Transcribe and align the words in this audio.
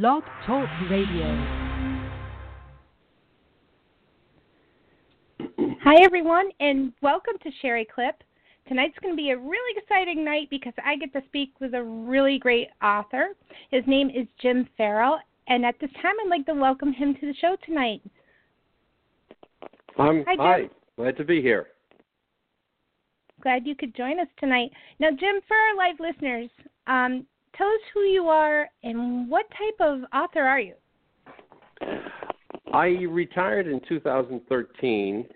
Blog 0.00 0.22
Talk 0.46 0.70
Radio. 0.90 1.26
Hi, 5.82 6.02
everyone, 6.02 6.48
and 6.60 6.94
welcome 7.02 7.34
to 7.42 7.50
Sherry 7.60 7.86
Clip. 7.94 8.14
Tonight's 8.66 8.96
going 9.02 9.12
to 9.12 9.22
be 9.22 9.32
a 9.32 9.36
really 9.36 9.76
exciting 9.76 10.24
night 10.24 10.48
because 10.48 10.72
I 10.82 10.96
get 10.96 11.12
to 11.12 11.20
speak 11.26 11.52
with 11.60 11.74
a 11.74 11.82
really 11.82 12.38
great 12.38 12.68
author. 12.82 13.36
His 13.70 13.82
name 13.86 14.08
is 14.08 14.26
Jim 14.40 14.66
Farrell, 14.78 15.18
and 15.48 15.66
at 15.66 15.74
this 15.78 15.90
time, 16.00 16.14
I'd 16.24 16.30
like 16.30 16.46
to 16.46 16.54
welcome 16.54 16.94
him 16.94 17.14
to 17.20 17.26
the 17.26 17.34
show 17.34 17.58
tonight. 17.66 18.00
Um, 19.98 20.24
Hi, 20.26 20.36
Jim. 20.36 20.38
hi, 20.38 20.70
glad 20.96 21.18
to 21.18 21.24
be 21.24 21.42
here. 21.42 21.66
Glad 23.42 23.66
you 23.66 23.74
could 23.74 23.94
join 23.94 24.18
us 24.20 24.28
tonight. 24.40 24.70
Now, 25.00 25.10
Jim, 25.10 25.42
for 25.46 25.54
our 25.54 25.76
live 25.76 26.00
listeners, 26.00 26.48
um, 26.86 27.26
tell 27.56 27.66
us 27.66 27.80
who 27.92 28.00
you 28.00 28.24
are 28.28 28.68
and 28.82 29.28
what 29.28 29.46
type 29.50 29.80
of 29.80 30.00
author 30.14 30.42
are 30.42 30.60
you? 30.60 30.74
I 32.72 32.86
retired 32.86 33.66
in 33.66 33.80
2013, 33.86 35.26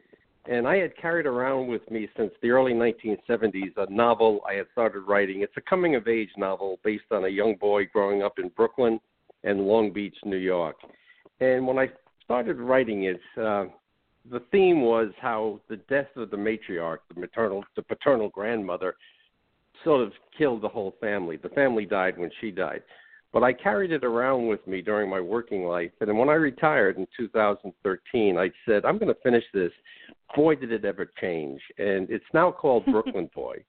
and 0.49 0.67
I 0.67 0.77
had 0.77 0.97
carried 0.97 1.27
around 1.27 1.67
with 1.67 1.89
me 1.91 2.09
since 2.17 2.33
the 2.41 2.51
early 2.51 2.73
1970s 2.73 3.77
a 3.77 3.91
novel 3.93 4.41
I 4.49 4.55
had 4.55 4.67
started 4.73 5.01
writing. 5.01 5.43
It's 5.43 5.57
a 5.57 5.61
coming 5.61 5.97
of 5.97 6.09
age 6.09 6.31
novel 6.39 6.79
based 6.83 7.11
on 7.11 7.25
a 7.25 7.29
young 7.29 7.57
boy 7.57 7.87
growing 7.93 8.23
up 8.23 8.39
in 8.39 8.49
Brooklyn 8.57 9.01
and 9.45 9.61
Long 9.61 9.93
Beach, 9.93 10.17
New 10.25 10.39
York. 10.39 10.77
And 11.41 11.67
when 11.67 11.79
I 11.79 11.89
started 12.25 12.59
writing 12.59 13.05
it, 13.05 13.21
uh, 13.37 13.67
the 14.31 14.41
theme 14.51 14.83
was 14.83 15.11
how 15.21 15.61
the 15.69 15.77
death 15.77 16.09
of 16.17 16.31
the 16.31 16.37
matriarch, 16.37 16.99
the 17.13 17.21
maternal, 17.21 17.65
the 17.77 17.83
paternal 17.83 18.29
grandmother, 18.31 18.97
sort 19.87 20.03
of 20.03 20.13
killed 20.37 20.63
the 20.63 20.69
whole 20.69 20.97
family. 21.01 21.37
The 21.37 21.49
family 21.51 21.87
died 21.87 22.19
when 22.19 22.31
she 22.41 22.51
died. 22.51 22.83
But 23.33 23.45
I 23.45 23.53
carried 23.53 23.93
it 23.93 24.03
around 24.03 24.49
with 24.49 24.67
me 24.67 24.83
during 24.83 25.09
my 25.09 25.21
working 25.21 25.67
life. 25.67 25.93
And 26.01 26.09
then 26.09 26.17
when 26.17 26.29
I 26.29 26.35
retired 26.35 26.97
in 26.97 27.07
2013, 27.17 28.37
I 28.37 28.51
said, 28.67 28.85
I'm 28.85 28.99
going 28.99 29.15
to 29.15 29.21
finish 29.23 29.45
this. 29.55 29.71
Boy, 30.35 30.57
did 30.57 30.73
it 30.73 30.85
ever 30.85 31.11
change. 31.21 31.61
And 31.79 32.11
it's 32.11 32.25
now 32.35 32.51
called 32.51 32.85
Brooklyn 32.91 33.31
Boy. 33.33 33.63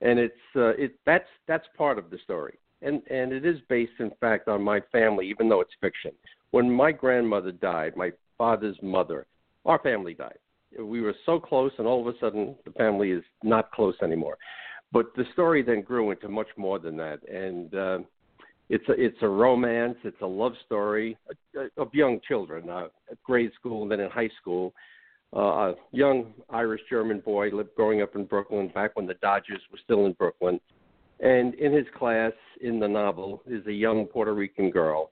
And 0.00 0.18
it's 0.18 0.34
uh, 0.56 0.70
it 0.70 0.94
that's 1.04 1.28
that's 1.46 1.66
part 1.76 1.98
of 1.98 2.10
the 2.10 2.18
story. 2.24 2.58
And 2.80 3.02
and 3.10 3.32
it 3.32 3.44
is 3.44 3.58
based 3.68 3.92
in 3.98 4.10
fact 4.18 4.48
on 4.48 4.62
my 4.62 4.80
family 4.90 5.28
even 5.28 5.48
though 5.48 5.60
it's 5.60 5.74
fiction. 5.80 6.12
When 6.52 6.70
my 6.70 6.90
grandmother 6.90 7.52
died, 7.52 7.96
my 7.96 8.12
father's 8.38 8.78
mother, 8.82 9.26
our 9.66 9.78
family 9.80 10.14
died. 10.14 10.38
We 10.78 11.02
were 11.02 11.14
so 11.26 11.38
close 11.38 11.72
and 11.76 11.86
all 11.86 12.00
of 12.00 12.12
a 12.14 12.18
sudden 12.18 12.56
the 12.64 12.72
family 12.72 13.10
is 13.10 13.22
not 13.42 13.70
close 13.72 13.96
anymore. 14.02 14.38
But 14.92 15.14
the 15.16 15.24
story 15.32 15.62
then 15.62 15.82
grew 15.82 16.10
into 16.10 16.28
much 16.28 16.48
more 16.56 16.78
than 16.78 16.96
that 16.96 17.20
and 17.28 17.74
uh 17.74 17.98
it's 18.70 18.88
a 18.88 18.92
it's 18.92 19.18
a 19.20 19.28
romance. 19.28 19.96
It's 20.04 20.20
a 20.22 20.26
love 20.26 20.52
story 20.64 21.18
uh, 21.58 21.64
of 21.76 21.92
young 21.92 22.20
children, 22.26 22.70
uh, 22.70 22.86
at 23.10 23.22
grade 23.24 23.50
school 23.58 23.82
and 23.82 23.90
then 23.90 24.00
in 24.00 24.10
high 24.10 24.30
school. 24.40 24.72
Uh, 25.34 25.38
a 25.38 25.74
young 25.90 26.32
Irish 26.48 26.80
German 26.88 27.20
boy 27.20 27.50
lived 27.50 27.74
growing 27.76 28.00
up 28.00 28.14
in 28.14 28.24
Brooklyn 28.24 28.68
back 28.68 28.94
when 28.94 29.06
the 29.06 29.14
Dodgers 29.14 29.60
were 29.70 29.78
still 29.82 30.06
in 30.06 30.12
Brooklyn, 30.12 30.60
and 31.18 31.54
in 31.54 31.72
his 31.72 31.86
class 31.96 32.32
in 32.60 32.78
the 32.78 32.86
novel 32.86 33.42
is 33.46 33.66
a 33.66 33.72
young 33.72 34.06
Puerto 34.06 34.34
Rican 34.34 34.70
girl, 34.70 35.10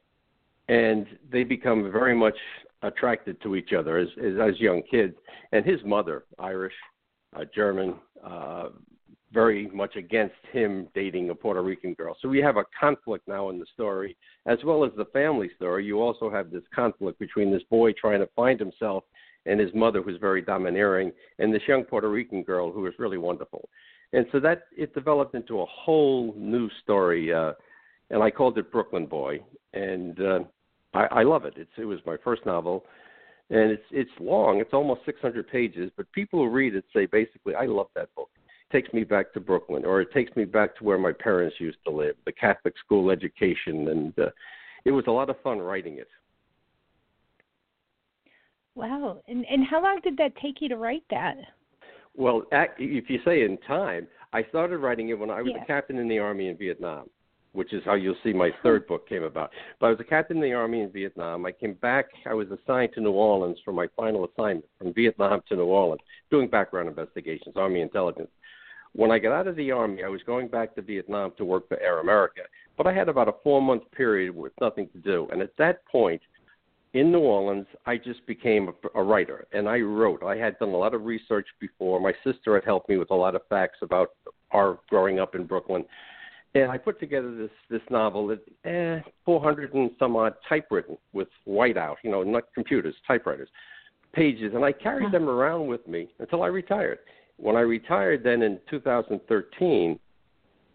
and 0.68 1.06
they 1.30 1.42
become 1.42 1.90
very 1.90 2.14
much 2.14 2.38
attracted 2.82 3.42
to 3.42 3.56
each 3.56 3.72
other 3.72 3.98
as 3.98 4.08
as, 4.18 4.34
as 4.40 4.60
young 4.60 4.82
kids. 4.88 5.16
And 5.50 5.66
his 5.66 5.80
mother, 5.84 6.26
Irish, 6.38 6.74
uh, 7.34 7.44
German, 7.52 7.96
uh, 8.24 8.68
very 9.32 9.68
much 9.68 9.96
against 9.96 10.36
him 10.52 10.88
dating 10.94 11.30
a 11.30 11.34
Puerto 11.34 11.62
Rican 11.62 11.94
girl. 11.94 12.16
So 12.20 12.28
we 12.28 12.40
have 12.40 12.56
a 12.56 12.64
conflict 12.78 13.28
now 13.28 13.50
in 13.50 13.58
the 13.58 13.66
story, 13.74 14.16
as 14.46 14.58
well 14.64 14.84
as 14.84 14.92
the 14.96 15.04
family 15.06 15.50
story. 15.56 15.84
You 15.84 16.00
also 16.00 16.30
have 16.30 16.50
this 16.50 16.62
conflict 16.74 17.18
between 17.18 17.52
this 17.52 17.62
boy 17.70 17.92
trying 17.92 18.20
to 18.20 18.28
find 18.34 18.58
himself 18.58 19.04
and 19.46 19.60
his 19.60 19.70
mother, 19.74 20.02
who's 20.02 20.18
very 20.20 20.42
domineering, 20.42 21.12
and 21.38 21.52
this 21.52 21.62
young 21.68 21.84
Puerto 21.84 22.08
Rican 22.08 22.42
girl 22.42 22.72
who 22.72 22.86
is 22.86 22.94
really 22.98 23.18
wonderful. 23.18 23.68
And 24.12 24.26
so 24.32 24.40
that 24.40 24.62
it 24.76 24.94
developed 24.94 25.34
into 25.34 25.60
a 25.60 25.66
whole 25.66 26.34
new 26.36 26.68
story, 26.82 27.32
uh, 27.32 27.52
and 28.10 28.22
I 28.22 28.30
called 28.30 28.56
it 28.56 28.72
Brooklyn 28.72 29.06
Boy, 29.06 29.40
and 29.74 30.18
uh, 30.20 30.38
I, 30.94 31.04
I 31.20 31.22
love 31.22 31.44
it. 31.44 31.54
It's 31.56 31.70
it 31.76 31.84
was 31.84 31.98
my 32.06 32.16
first 32.24 32.46
novel, 32.46 32.86
and 33.50 33.70
it's 33.70 33.84
it's 33.90 34.10
long. 34.18 34.60
It's 34.60 34.72
almost 34.72 35.02
600 35.04 35.46
pages, 35.48 35.90
but 35.96 36.10
people 36.12 36.38
who 36.38 36.48
read 36.48 36.74
it 36.74 36.84
say 36.94 37.04
basically, 37.04 37.54
I 37.54 37.66
love 37.66 37.88
that 37.94 38.14
book 38.14 38.30
takes 38.70 38.92
me 38.92 39.04
back 39.04 39.32
to 39.32 39.40
Brooklyn, 39.40 39.84
or 39.84 40.00
it 40.00 40.12
takes 40.12 40.34
me 40.36 40.44
back 40.44 40.76
to 40.76 40.84
where 40.84 40.98
my 40.98 41.12
parents 41.12 41.56
used 41.58 41.78
to 41.86 41.90
live, 41.90 42.16
the 42.24 42.32
Catholic 42.32 42.74
school 42.84 43.10
education, 43.10 43.88
and 43.88 44.18
uh, 44.18 44.30
it 44.84 44.90
was 44.90 45.04
a 45.06 45.10
lot 45.10 45.30
of 45.30 45.40
fun 45.42 45.58
writing 45.58 45.98
it. 45.98 46.08
Wow. 48.74 49.22
And 49.26 49.44
and 49.50 49.66
how 49.66 49.82
long 49.82 50.00
did 50.04 50.16
that 50.18 50.36
take 50.36 50.60
you 50.60 50.68
to 50.68 50.76
write 50.76 51.02
that? 51.10 51.36
Well, 52.14 52.44
if 52.52 53.10
you 53.10 53.18
say 53.24 53.42
in 53.42 53.58
time, 53.58 54.06
I 54.32 54.44
started 54.50 54.78
writing 54.78 55.08
it 55.08 55.18
when 55.18 55.30
I 55.30 55.42
was 55.42 55.52
Yeah. 55.54 55.62
a 55.62 55.66
captain 55.66 55.98
in 55.98 56.08
the 56.08 56.18
army 56.18 56.48
in 56.48 56.56
Vietnam, 56.56 57.08
which 57.52 57.72
is 57.72 57.82
how 57.84 57.94
you'll 57.94 58.16
see 58.22 58.32
my 58.32 58.50
third 58.62 58.86
book 58.86 59.08
came 59.08 59.24
about. 59.24 59.50
But 59.80 59.86
I 59.86 59.90
was 59.90 60.00
a 60.00 60.04
captain 60.04 60.36
in 60.36 60.42
the 60.42 60.52
army 60.52 60.80
in 60.80 60.90
Vietnam. 60.90 61.44
I 61.46 61.52
came 61.52 61.74
back. 61.74 62.06
I 62.26 62.34
was 62.34 62.48
assigned 62.50 62.92
to 62.94 63.00
New 63.00 63.12
Orleans 63.12 63.58
for 63.64 63.72
my 63.72 63.88
final 63.96 64.24
assignment 64.24 64.66
from 64.78 64.92
Vietnam 64.94 65.42
to 65.48 65.56
New 65.56 65.64
Orleans, 65.64 66.02
doing 66.30 66.48
background 66.48 66.88
investigations, 66.88 67.56
Army 67.56 67.80
intelligence. 67.80 68.30
When 68.94 69.10
I 69.10 69.18
got 69.18 69.32
out 69.32 69.46
of 69.46 69.56
the 69.56 69.70
army, 69.70 70.02
I 70.04 70.08
was 70.08 70.22
going 70.24 70.48
back 70.48 70.74
to 70.74 70.82
Vietnam 70.82 71.32
to 71.38 71.44
work 71.44 71.68
for 71.68 71.78
Air 71.80 72.00
America, 72.00 72.42
but 72.76 72.86
I 72.86 72.92
had 72.92 73.08
about 73.08 73.28
a 73.28 73.34
four 73.42 73.60
month 73.60 73.82
period 73.92 74.34
with 74.34 74.52
nothing 74.60 74.88
to 74.92 74.98
do. 74.98 75.28
And 75.30 75.42
at 75.42 75.56
that 75.58 75.86
point, 75.86 76.22
in 76.94 77.12
New 77.12 77.20
Orleans, 77.20 77.66
I 77.86 77.96
just 77.96 78.26
became 78.26 78.68
a, 78.68 79.00
a 79.00 79.02
writer, 79.02 79.46
and 79.52 79.68
I 79.68 79.80
wrote. 79.80 80.22
I 80.22 80.36
had 80.36 80.58
done 80.58 80.70
a 80.70 80.76
lot 80.76 80.94
of 80.94 81.04
research 81.04 81.46
before. 81.60 82.00
My 82.00 82.14
sister 82.24 82.54
had 82.54 82.64
helped 82.64 82.88
me 82.88 82.96
with 82.96 83.10
a 83.10 83.14
lot 83.14 83.34
of 83.34 83.42
facts 83.48 83.78
about 83.82 84.12
our 84.52 84.78
growing 84.88 85.18
up 85.18 85.34
in 85.34 85.44
Brooklyn, 85.44 85.84
and 86.54 86.70
I 86.70 86.78
put 86.78 86.98
together 86.98 87.34
this 87.34 87.50
this 87.68 87.82
novel 87.90 88.26
that 88.28 88.40
eh, 88.64 89.00
400 89.24 89.74
and 89.74 89.90
some 89.98 90.16
odd 90.16 90.34
typewritten 90.48 90.96
with 91.12 91.28
whiteout, 91.46 91.96
you 92.02 92.10
know, 92.10 92.22
not 92.22 92.44
computers, 92.54 92.94
typewriters, 93.06 93.48
pages, 94.14 94.52
and 94.54 94.64
I 94.64 94.72
carried 94.72 95.12
them 95.12 95.28
around 95.28 95.66
with 95.66 95.86
me 95.86 96.08
until 96.18 96.42
I 96.42 96.46
retired. 96.46 97.00
When 97.38 97.56
I 97.56 97.60
retired, 97.60 98.22
then 98.24 98.42
in 98.42 98.58
2013, 98.68 99.98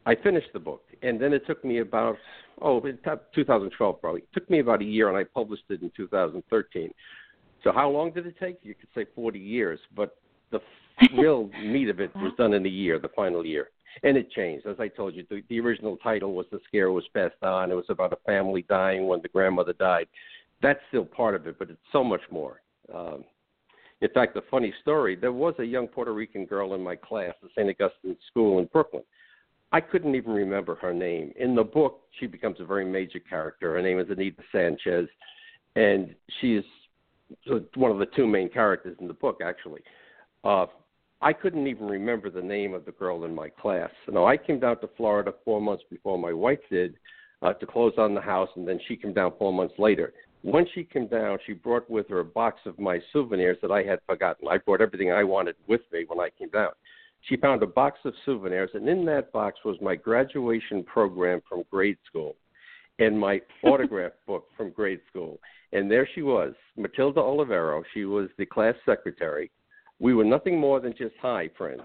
I 0.06 0.16
finished 0.16 0.48
the 0.54 0.60
book, 0.60 0.84
and 1.02 1.20
then 1.22 1.34
it 1.34 1.46
took 1.46 1.64
me 1.64 1.80
about 1.80 2.18
oh, 2.62 2.78
it 2.86 3.00
2012 3.36 4.02
probably. 4.02 4.22
It 4.22 4.30
took 4.34 4.50
me 4.50 4.60
about 4.60 4.82
a 4.82 4.86
year, 4.86 5.10
and 5.10 5.18
I 5.18 5.24
published 5.24 5.64
it 5.70 5.82
in 5.82 5.92
2013. 5.96 6.92
So 7.64 7.72
how 7.72 7.90
long 7.90 8.12
did 8.12 8.26
it 8.26 8.36
take? 8.40 8.58
You 8.64 8.76
could 8.76 8.90
say 8.96 9.06
40 9.16 9.40
years, 9.40 9.80
but 9.96 10.18
the 10.52 10.60
real 11.18 11.50
meat 11.62 11.90
of 11.90 12.00
it 12.00 12.14
was 12.16 12.34
done 12.38 12.54
in 12.54 12.66
a 12.66 12.70
year, 12.70 13.00
the 13.00 13.10
final 13.10 13.46
year. 13.46 13.70
And 14.04 14.18
it 14.18 14.32
changed, 14.32 14.66
as 14.66 14.78
I 14.80 14.88
told 14.88 15.16
you. 15.16 15.26
The, 15.30 15.44
the 15.50 15.60
original 15.60 15.98
title 15.98 16.34
was 16.34 16.48
"The 16.52 16.60
Scare 16.68 16.92
Was 16.92 17.06
Passed 17.14 17.36
On." 17.44 17.72
It 17.72 17.76
was 17.76 17.86
about 17.90 18.12
a 18.12 18.18
family 18.26 18.66
dying 18.68 19.08
when 19.08 19.22
the 19.22 19.30
grandmother 19.30 19.74
died. 19.74 20.08
That's 20.62 20.80
still 20.90 21.06
part 21.06 21.36
of 21.36 21.46
it, 21.46 21.60
but 21.60 21.70
it's 21.70 21.80
so 21.92 22.04
much 22.04 22.22
more. 22.32 22.62
Um, 22.94 23.24
in 24.04 24.10
fact, 24.10 24.36
a 24.36 24.42
funny 24.52 24.74
story: 24.82 25.16
there 25.16 25.32
was 25.32 25.56
a 25.60 25.64
young 25.64 25.88
Puerto 25.88 26.14
Rican 26.14 26.46
girl 26.46 26.74
in 26.74 26.84
my 26.84 26.96
class 26.96 27.34
at 27.42 27.50
St. 27.52 27.70
Augustine 27.70 28.18
School 28.30 28.60
in 28.60 28.66
Brooklyn. 28.66 29.04
I 29.72 29.80
couldn't 29.80 30.14
even 30.14 30.34
remember 30.34 30.76
her 30.76 30.94
name. 30.94 31.32
In 31.38 31.56
the 31.56 31.64
book, 31.64 32.02
she 32.20 32.28
becomes 32.28 32.60
a 32.60 32.66
very 32.66 32.86
major 32.86 33.20
character. 33.20 33.74
Her 33.74 33.82
name 33.82 34.00
is 34.00 34.08
Anita 34.10 34.44
Sanchez, 34.52 35.08
and 35.76 36.14
she 36.40 36.56
is 36.56 36.66
one 37.76 37.90
of 37.90 37.98
the 37.98 38.06
two 38.16 38.28
main 38.28 38.50
characters 38.50 38.98
in 39.00 39.08
the 39.08 39.14
book, 39.14 39.40
actually. 39.44 39.82
Uh, 40.44 40.66
I 41.22 41.32
couldn't 41.32 41.66
even 41.66 41.88
remember 41.88 42.30
the 42.30 42.42
name 42.42 42.74
of 42.74 42.84
the 42.86 42.92
girl 42.92 43.24
in 43.24 43.34
my 43.34 43.48
class. 43.50 43.90
So 44.06 44.28
I 44.28 44.36
came 44.36 44.60
down 44.60 44.82
to 44.82 44.90
Florida 44.98 45.34
four 45.46 45.62
months 45.62 45.84
before 45.90 46.20
my 46.20 46.34
wife 46.34 46.60
did 46.70 46.98
uh, 47.42 47.54
to 47.54 47.66
close 47.66 47.94
on 47.98 48.14
the 48.14 48.22
house, 48.22 48.50
and 48.58 48.68
then 48.68 48.80
she 48.88 48.98
came 48.98 49.14
down 49.14 49.32
four 49.40 49.54
months 49.54 49.74
later. 49.80 50.14
When 50.44 50.66
she 50.76 50.84
came 50.84 51.08
down, 51.08 51.38
she 51.46 51.54
brought 51.54 51.90
with 51.90 52.10
her 52.10 52.20
a 52.20 52.26
box 52.26 52.60
of 52.66 52.78
my 52.78 53.00
souvenirs 53.14 53.58
that 53.62 53.72
I 53.72 53.82
had 53.82 54.00
forgotten. 54.06 54.50
I 54.50 54.58
brought 54.58 54.82
everything 54.82 55.10
I 55.10 55.24
wanted 55.24 55.56
with 55.68 55.82
me 55.92 56.04
when 56.06 56.20
I 56.20 56.30
came 56.38 56.50
down. 56.50 56.72
She 57.22 57.38
found 57.38 57.64
a 57.64 57.68
box 57.68 58.00
of 58.04 58.14
souvenirs, 58.26 58.72
and 58.74 58.88
in 58.90 59.06
that 59.06 59.32
box 59.32 59.60
was 59.64 59.78
my 59.82 59.96
graduation 59.96 60.84
program 60.84 61.42
from 61.48 61.64
grade 61.72 61.98
school 62.06 62.36
and 63.00 63.18
my 63.18 63.40
autograph 63.64 64.12
book 64.28 64.48
from 64.58 64.72
grade 64.72 65.00
school. 65.10 65.40
And 65.72 65.90
there 65.90 66.08
she 66.14 66.22
was, 66.22 66.54
Matilda 66.76 67.22
Olivero. 67.22 67.82
She 67.94 68.04
was 68.04 68.28
the 68.38 68.46
class 68.46 68.76
secretary. 68.86 69.50
We 70.00 70.14
were 70.14 70.26
nothing 70.26 70.60
more 70.60 70.82
than 70.82 70.94
just 70.98 71.16
high 71.22 71.50
friends. 71.58 71.84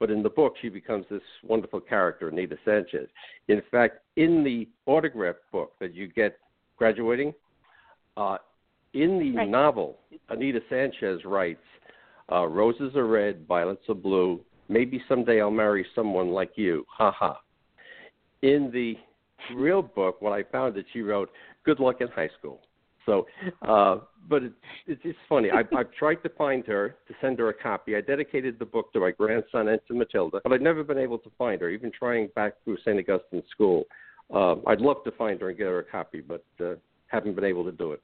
But 0.00 0.10
in 0.10 0.22
the 0.22 0.30
book, 0.30 0.54
she 0.62 0.70
becomes 0.70 1.04
this 1.10 1.22
wonderful 1.44 1.80
character, 1.80 2.28
Anita 2.28 2.56
Sanchez. 2.64 3.08
In 3.48 3.60
fact, 3.70 3.98
in 4.16 4.42
the 4.42 4.66
autograph 4.86 5.36
book 5.52 5.74
that 5.78 5.94
you 5.94 6.08
get 6.08 6.38
graduating, 6.78 7.34
uh, 8.16 8.38
in 8.92 9.18
the 9.18 9.36
Right. 9.38 9.48
novel, 9.48 9.98
Anita 10.28 10.62
Sanchez 10.68 11.24
writes, 11.24 11.64
uh, 12.30 12.46
"Roses 12.46 12.96
are 12.96 13.06
red, 13.06 13.46
violets 13.46 13.88
are 13.88 13.94
blue. 13.94 14.44
Maybe 14.68 15.02
someday 15.08 15.40
I'll 15.40 15.50
marry 15.50 15.84
someone 15.94 16.30
like 16.30 16.56
you." 16.56 16.84
Ha 16.88 17.10
ha. 17.10 17.40
In 18.42 18.70
the 18.70 18.98
real 19.54 19.82
book, 19.82 20.20
what 20.20 20.32
I 20.32 20.42
found 20.42 20.74
that 20.74 20.86
she 20.92 21.02
wrote, 21.02 21.30
"Good 21.64 21.80
luck 21.80 22.00
in 22.00 22.08
high 22.08 22.28
school." 22.38 22.62
So, 23.06 23.26
uh, 23.62 23.98
but 24.28 24.42
it's 24.44 24.54
it's 24.86 25.02
just 25.02 25.18
funny. 25.28 25.50
I've, 25.50 25.66
I've 25.74 25.92
tried 25.92 26.22
to 26.22 26.28
find 26.30 26.64
her 26.66 26.96
to 27.08 27.14
send 27.20 27.38
her 27.38 27.48
a 27.48 27.54
copy. 27.54 27.96
I 27.96 28.00
dedicated 28.00 28.58
the 28.58 28.64
book 28.64 28.92
to 28.92 29.00
my 29.00 29.10
grandson 29.10 29.68
and 29.68 29.80
to 29.88 29.94
Matilda, 29.94 30.40
but 30.44 30.52
I've 30.52 30.60
never 30.60 30.84
been 30.84 30.98
able 30.98 31.18
to 31.18 31.30
find 31.36 31.60
her. 31.60 31.70
Even 31.70 31.90
trying 31.90 32.28
back 32.36 32.54
through 32.62 32.78
St. 32.78 32.98
Augustine 32.98 33.42
School, 33.50 33.84
uh, 34.32 34.56
I'd 34.66 34.80
love 34.80 35.02
to 35.04 35.10
find 35.12 35.40
her 35.40 35.48
and 35.48 35.58
get 35.58 35.66
her 35.66 35.80
a 35.80 35.84
copy, 35.84 36.20
but 36.20 36.44
uh, 36.60 36.74
haven't 37.12 37.34
been 37.34 37.44
able 37.44 37.64
to 37.64 37.72
do 37.72 37.92
it. 37.92 38.02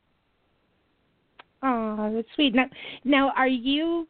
Oh, 1.63 2.13
that's 2.15 2.29
sweet. 2.35 2.55
Now, 2.55 2.67
now, 3.05 3.33
are 3.37 3.49
you 3.49 4.07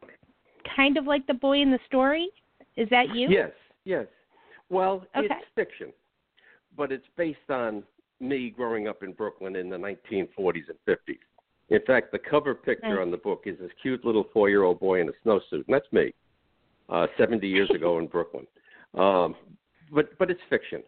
kind 0.76 0.98
of 0.98 1.06
like 1.06 1.26
the 1.26 1.34
boy 1.34 1.62
in 1.62 1.70
the 1.70 1.78
story? 1.86 2.28
Is 2.76 2.88
that 2.90 3.14
you? 3.14 3.28
Yes, 3.30 3.52
yes. 3.84 4.06
Well, 4.68 5.06
Okay. 5.16 5.28
it's 5.30 5.44
fiction, 5.54 5.92
but 6.76 6.92
it's 6.92 7.06
based 7.16 7.48
on 7.48 7.84
me 8.20 8.50
growing 8.50 8.86
up 8.88 9.02
in 9.02 9.12
Brooklyn 9.12 9.56
in 9.56 9.70
the 9.70 9.78
1940s 9.78 10.68
and 10.68 10.78
50s. 10.86 11.18
In 11.70 11.80
fact, 11.86 12.12
the 12.12 12.18
cover 12.18 12.54
picture 12.54 12.96
Nice. 12.96 12.98
on 12.98 13.10
the 13.10 13.16
book 13.16 13.42
is 13.46 13.58
this 13.58 13.70
cute 13.80 14.04
little 14.04 14.24
four-year-old 14.24 14.80
boy 14.80 15.00
in 15.00 15.08
a 15.08 15.12
snowsuit, 15.24 15.52
and 15.52 15.64
that's 15.68 15.90
me, 15.92 16.12
uh, 16.88 17.06
70 17.16 17.46
years 17.46 17.70
ago 17.70 17.98
in 17.98 18.06
Brooklyn. 18.06 18.46
Um, 18.94 19.36
but 19.90 20.16
but 20.18 20.30
it's 20.30 20.40
fiction. 20.50 20.82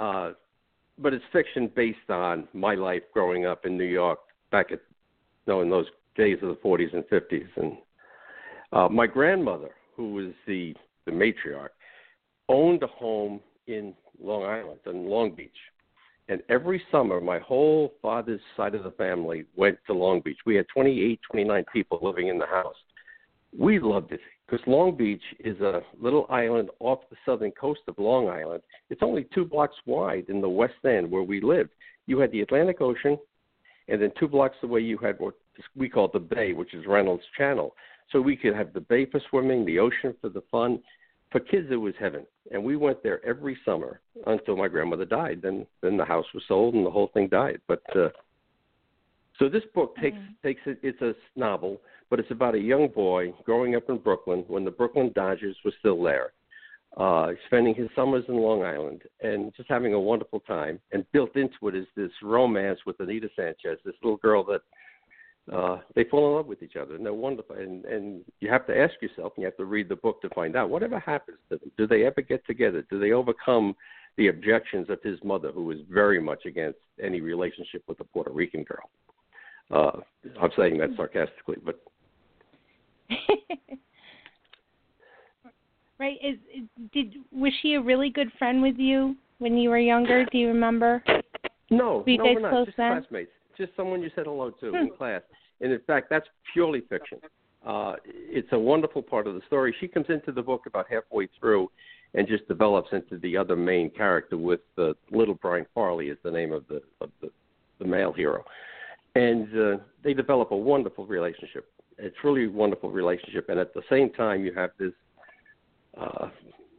Uh, 0.00 0.32
but 0.98 1.12
it's 1.12 1.24
fiction 1.32 1.70
based 1.74 2.10
on 2.10 2.48
my 2.52 2.74
life 2.74 3.02
growing 3.12 3.46
up 3.46 3.64
in 3.66 3.76
New 3.76 3.84
York 3.84 4.18
back 4.50 4.72
at 4.72 4.80
you 5.46 5.52
know, 5.52 5.60
in 5.62 5.70
those 5.70 5.86
days 6.16 6.38
of 6.42 6.48
the 6.48 6.56
40s 6.56 6.92
and 6.94 7.04
50s. 7.04 7.48
And 7.56 7.76
uh, 8.72 8.88
my 8.88 9.06
grandmother, 9.06 9.70
who 9.96 10.12
was 10.12 10.32
the 10.46 10.74
the 11.04 11.10
matriarch, 11.10 11.70
owned 12.48 12.82
a 12.82 12.86
home 12.86 13.40
in 13.66 13.94
Long 14.22 14.44
Island 14.44 14.78
in 14.86 15.06
Long 15.06 15.34
Beach. 15.34 15.50
And 16.28 16.40
every 16.48 16.80
summer, 16.92 17.20
my 17.20 17.40
whole 17.40 17.94
father's 18.00 18.40
side 18.56 18.76
of 18.76 18.84
the 18.84 18.92
family 18.92 19.44
went 19.56 19.78
to 19.86 19.92
Long 19.92 20.20
Beach. 20.20 20.38
We 20.46 20.54
had 20.54 20.66
28, 20.72 21.20
29 21.28 21.64
people 21.72 21.98
living 22.00 22.28
in 22.28 22.38
the 22.38 22.46
house. 22.46 22.76
We 23.58 23.80
loved 23.80 24.12
it 24.12 24.20
because 24.52 24.66
Long 24.66 24.94
Beach 24.94 25.22
is 25.40 25.58
a 25.62 25.80
little 25.98 26.26
island 26.28 26.68
off 26.78 26.98
the 27.08 27.16
southern 27.24 27.52
coast 27.52 27.80
of 27.88 27.94
Long 27.96 28.28
Island. 28.28 28.62
It's 28.90 29.02
only 29.02 29.26
two 29.34 29.46
blocks 29.46 29.76
wide 29.86 30.26
in 30.28 30.42
the 30.42 30.48
west 30.48 30.74
end 30.84 31.10
where 31.10 31.22
we 31.22 31.40
lived. 31.40 31.70
You 32.06 32.18
had 32.18 32.30
the 32.32 32.42
Atlantic 32.42 32.82
Ocean, 32.82 33.16
and 33.88 34.02
then 34.02 34.12
two 34.20 34.28
blocks 34.28 34.56
away 34.62 34.80
you 34.80 34.98
had 34.98 35.18
what 35.18 35.32
we 35.74 35.88
called 35.88 36.10
the 36.12 36.18
bay, 36.18 36.52
which 36.52 36.74
is 36.74 36.84
Reynolds 36.86 37.22
Channel. 37.38 37.74
So 38.10 38.20
we 38.20 38.36
could 38.36 38.54
have 38.54 38.74
the 38.74 38.80
bay 38.82 39.06
for 39.06 39.22
swimming, 39.30 39.64
the 39.64 39.78
ocean 39.78 40.14
for 40.20 40.28
the 40.28 40.42
fun. 40.50 40.80
For 41.30 41.40
kids, 41.40 41.68
it 41.70 41.76
was 41.76 41.94
heaven, 41.98 42.26
and 42.50 42.62
we 42.62 42.76
went 42.76 43.02
there 43.02 43.24
every 43.24 43.56
summer 43.64 44.02
until 44.26 44.54
my 44.54 44.68
grandmother 44.68 45.06
died. 45.06 45.40
Then, 45.42 45.66
then 45.80 45.96
the 45.96 46.04
house 46.04 46.26
was 46.34 46.42
sold 46.46 46.74
and 46.74 46.84
the 46.84 46.90
whole 46.90 47.10
thing 47.14 47.28
died. 47.28 47.58
But 47.68 47.80
uh, 47.96 48.10
so 49.38 49.48
this 49.48 49.64
book 49.74 49.96
takes 49.96 50.16
Mhm. 50.16 50.42
takes 50.42 50.60
it. 50.66 50.78
It's 50.82 51.00
a 51.02 51.14
novel, 51.36 51.80
but 52.10 52.20
it's 52.20 52.30
about 52.30 52.54
a 52.54 52.60
young 52.60 52.88
boy 52.88 53.32
growing 53.44 53.74
up 53.76 53.88
in 53.88 53.98
Brooklyn 53.98 54.44
when 54.48 54.64
the 54.64 54.70
Brooklyn 54.70 55.12
Dodgers 55.14 55.56
were 55.64 55.72
still 55.78 56.02
there, 56.02 56.32
uh, 56.96 57.32
spending 57.46 57.74
his 57.74 57.88
summers 57.94 58.24
in 58.28 58.36
Long 58.36 58.62
Island 58.62 59.02
and 59.20 59.54
just 59.54 59.68
having 59.68 59.94
a 59.94 60.00
wonderful 60.00 60.40
time. 60.40 60.80
And 60.92 61.10
built 61.12 61.36
into 61.36 61.68
it 61.68 61.74
is 61.74 61.86
this 61.94 62.12
romance 62.22 62.84
with 62.84 63.00
Anita 63.00 63.30
Sanchez, 63.34 63.78
this 63.84 63.94
little 64.02 64.18
girl 64.18 64.42
that 64.44 64.62
uh, 65.50 65.80
they 65.94 66.04
fall 66.04 66.28
in 66.28 66.36
love 66.36 66.46
with 66.46 66.62
each 66.62 66.76
other, 66.76 66.94
and 66.94 67.04
they're 67.04 67.12
wonderful. 67.12 67.56
And 67.56 67.84
and 67.84 68.24
you 68.40 68.48
have 68.48 68.66
to 68.66 68.78
ask 68.78 68.94
yourself, 69.02 69.32
and 69.34 69.42
you 69.42 69.46
have 69.46 69.56
to 69.56 69.64
read 69.64 69.88
the 69.88 69.96
book 69.96 70.20
to 70.22 70.28
find 70.30 70.54
out 70.54 70.70
whatever 70.70 70.98
happens 70.98 71.38
to 71.48 71.56
them. 71.56 71.72
Do 71.76 71.86
they 71.86 72.04
ever 72.04 72.20
get 72.20 72.46
together? 72.46 72.82
Do 72.90 73.00
they 73.00 73.12
overcome 73.12 73.74
the 74.16 74.28
objections 74.28 74.90
of 74.90 75.02
his 75.02 75.18
mother, 75.24 75.50
who 75.50 75.64
was 75.64 75.78
very 75.88 76.20
much 76.20 76.44
against 76.44 76.78
any 77.02 77.20
relationship 77.20 77.82
with 77.88 77.98
a 78.00 78.04
Puerto 78.04 78.30
Rican 78.30 78.62
girl? 78.62 78.90
Uh, 79.72 79.92
I'm 80.40 80.50
saying 80.56 80.78
that 80.78 80.90
sarcastically, 80.96 81.56
but 81.64 81.80
right. 85.98 86.18
Is 86.22 86.36
did 86.92 87.14
was 87.32 87.52
she 87.62 87.74
a 87.74 87.80
really 87.80 88.10
good 88.10 88.28
friend 88.38 88.60
with 88.62 88.76
you 88.76 89.16
when 89.38 89.56
you 89.56 89.70
were 89.70 89.78
younger? 89.78 90.24
Do 90.26 90.38
you 90.38 90.48
remember? 90.48 91.02
no, 91.70 92.02
Were 92.04 92.10
you 92.10 92.18
no, 92.18 92.24
guys 92.24 92.34
we're 92.34 92.40
not. 92.40 92.50
close 92.50 92.66
just 92.66 92.76
then? 92.76 92.92
classmates, 93.00 93.30
just 93.56 93.72
someone 93.76 94.02
you 94.02 94.10
said 94.14 94.26
hello 94.26 94.50
to 94.50 94.70
Hmm. 94.70 94.76
in 94.76 94.90
class. 94.90 95.22
And 95.60 95.72
in 95.72 95.80
fact, 95.86 96.08
that's 96.10 96.26
purely 96.52 96.80
fiction. 96.82 97.18
Uh, 97.64 97.94
it's 98.04 98.48
a 98.52 98.58
wonderful 98.58 99.00
part 99.00 99.26
of 99.28 99.34
the 99.34 99.40
story. 99.46 99.74
She 99.80 99.86
comes 99.86 100.06
into 100.08 100.32
the 100.32 100.42
book 100.42 100.66
about 100.66 100.86
halfway 100.90 101.28
through, 101.38 101.70
and 102.14 102.26
just 102.26 102.46
develops 102.48 102.92
into 102.92 103.16
the 103.18 103.36
other 103.36 103.54
main 103.56 103.88
character. 103.90 104.36
With 104.36 104.60
uh, 104.76 104.92
little 105.12 105.34
Brian 105.34 105.64
Farley 105.72 106.08
is 106.08 106.18
the 106.24 106.30
name 106.30 106.52
of 106.52 106.66
the 106.68 106.82
of 107.00 107.10
the, 107.20 107.30
the 107.78 107.84
male 107.84 108.12
hero, 108.12 108.44
and 109.14 109.48
uh, 109.58 109.76
they 110.02 110.14
develop 110.14 110.50
a 110.50 110.56
wonderful 110.56 111.06
relationship. 111.06 111.70
It's 111.98 112.16
really 112.24 112.46
a 112.46 112.50
wonderful 112.50 112.90
relationship, 112.90 113.48
and 113.48 113.58
at 113.58 113.74
the 113.74 113.82
same 113.90 114.10
time, 114.10 114.44
you 114.44 114.52
have 114.54 114.70
this 114.78 114.92
uh, 116.00 116.28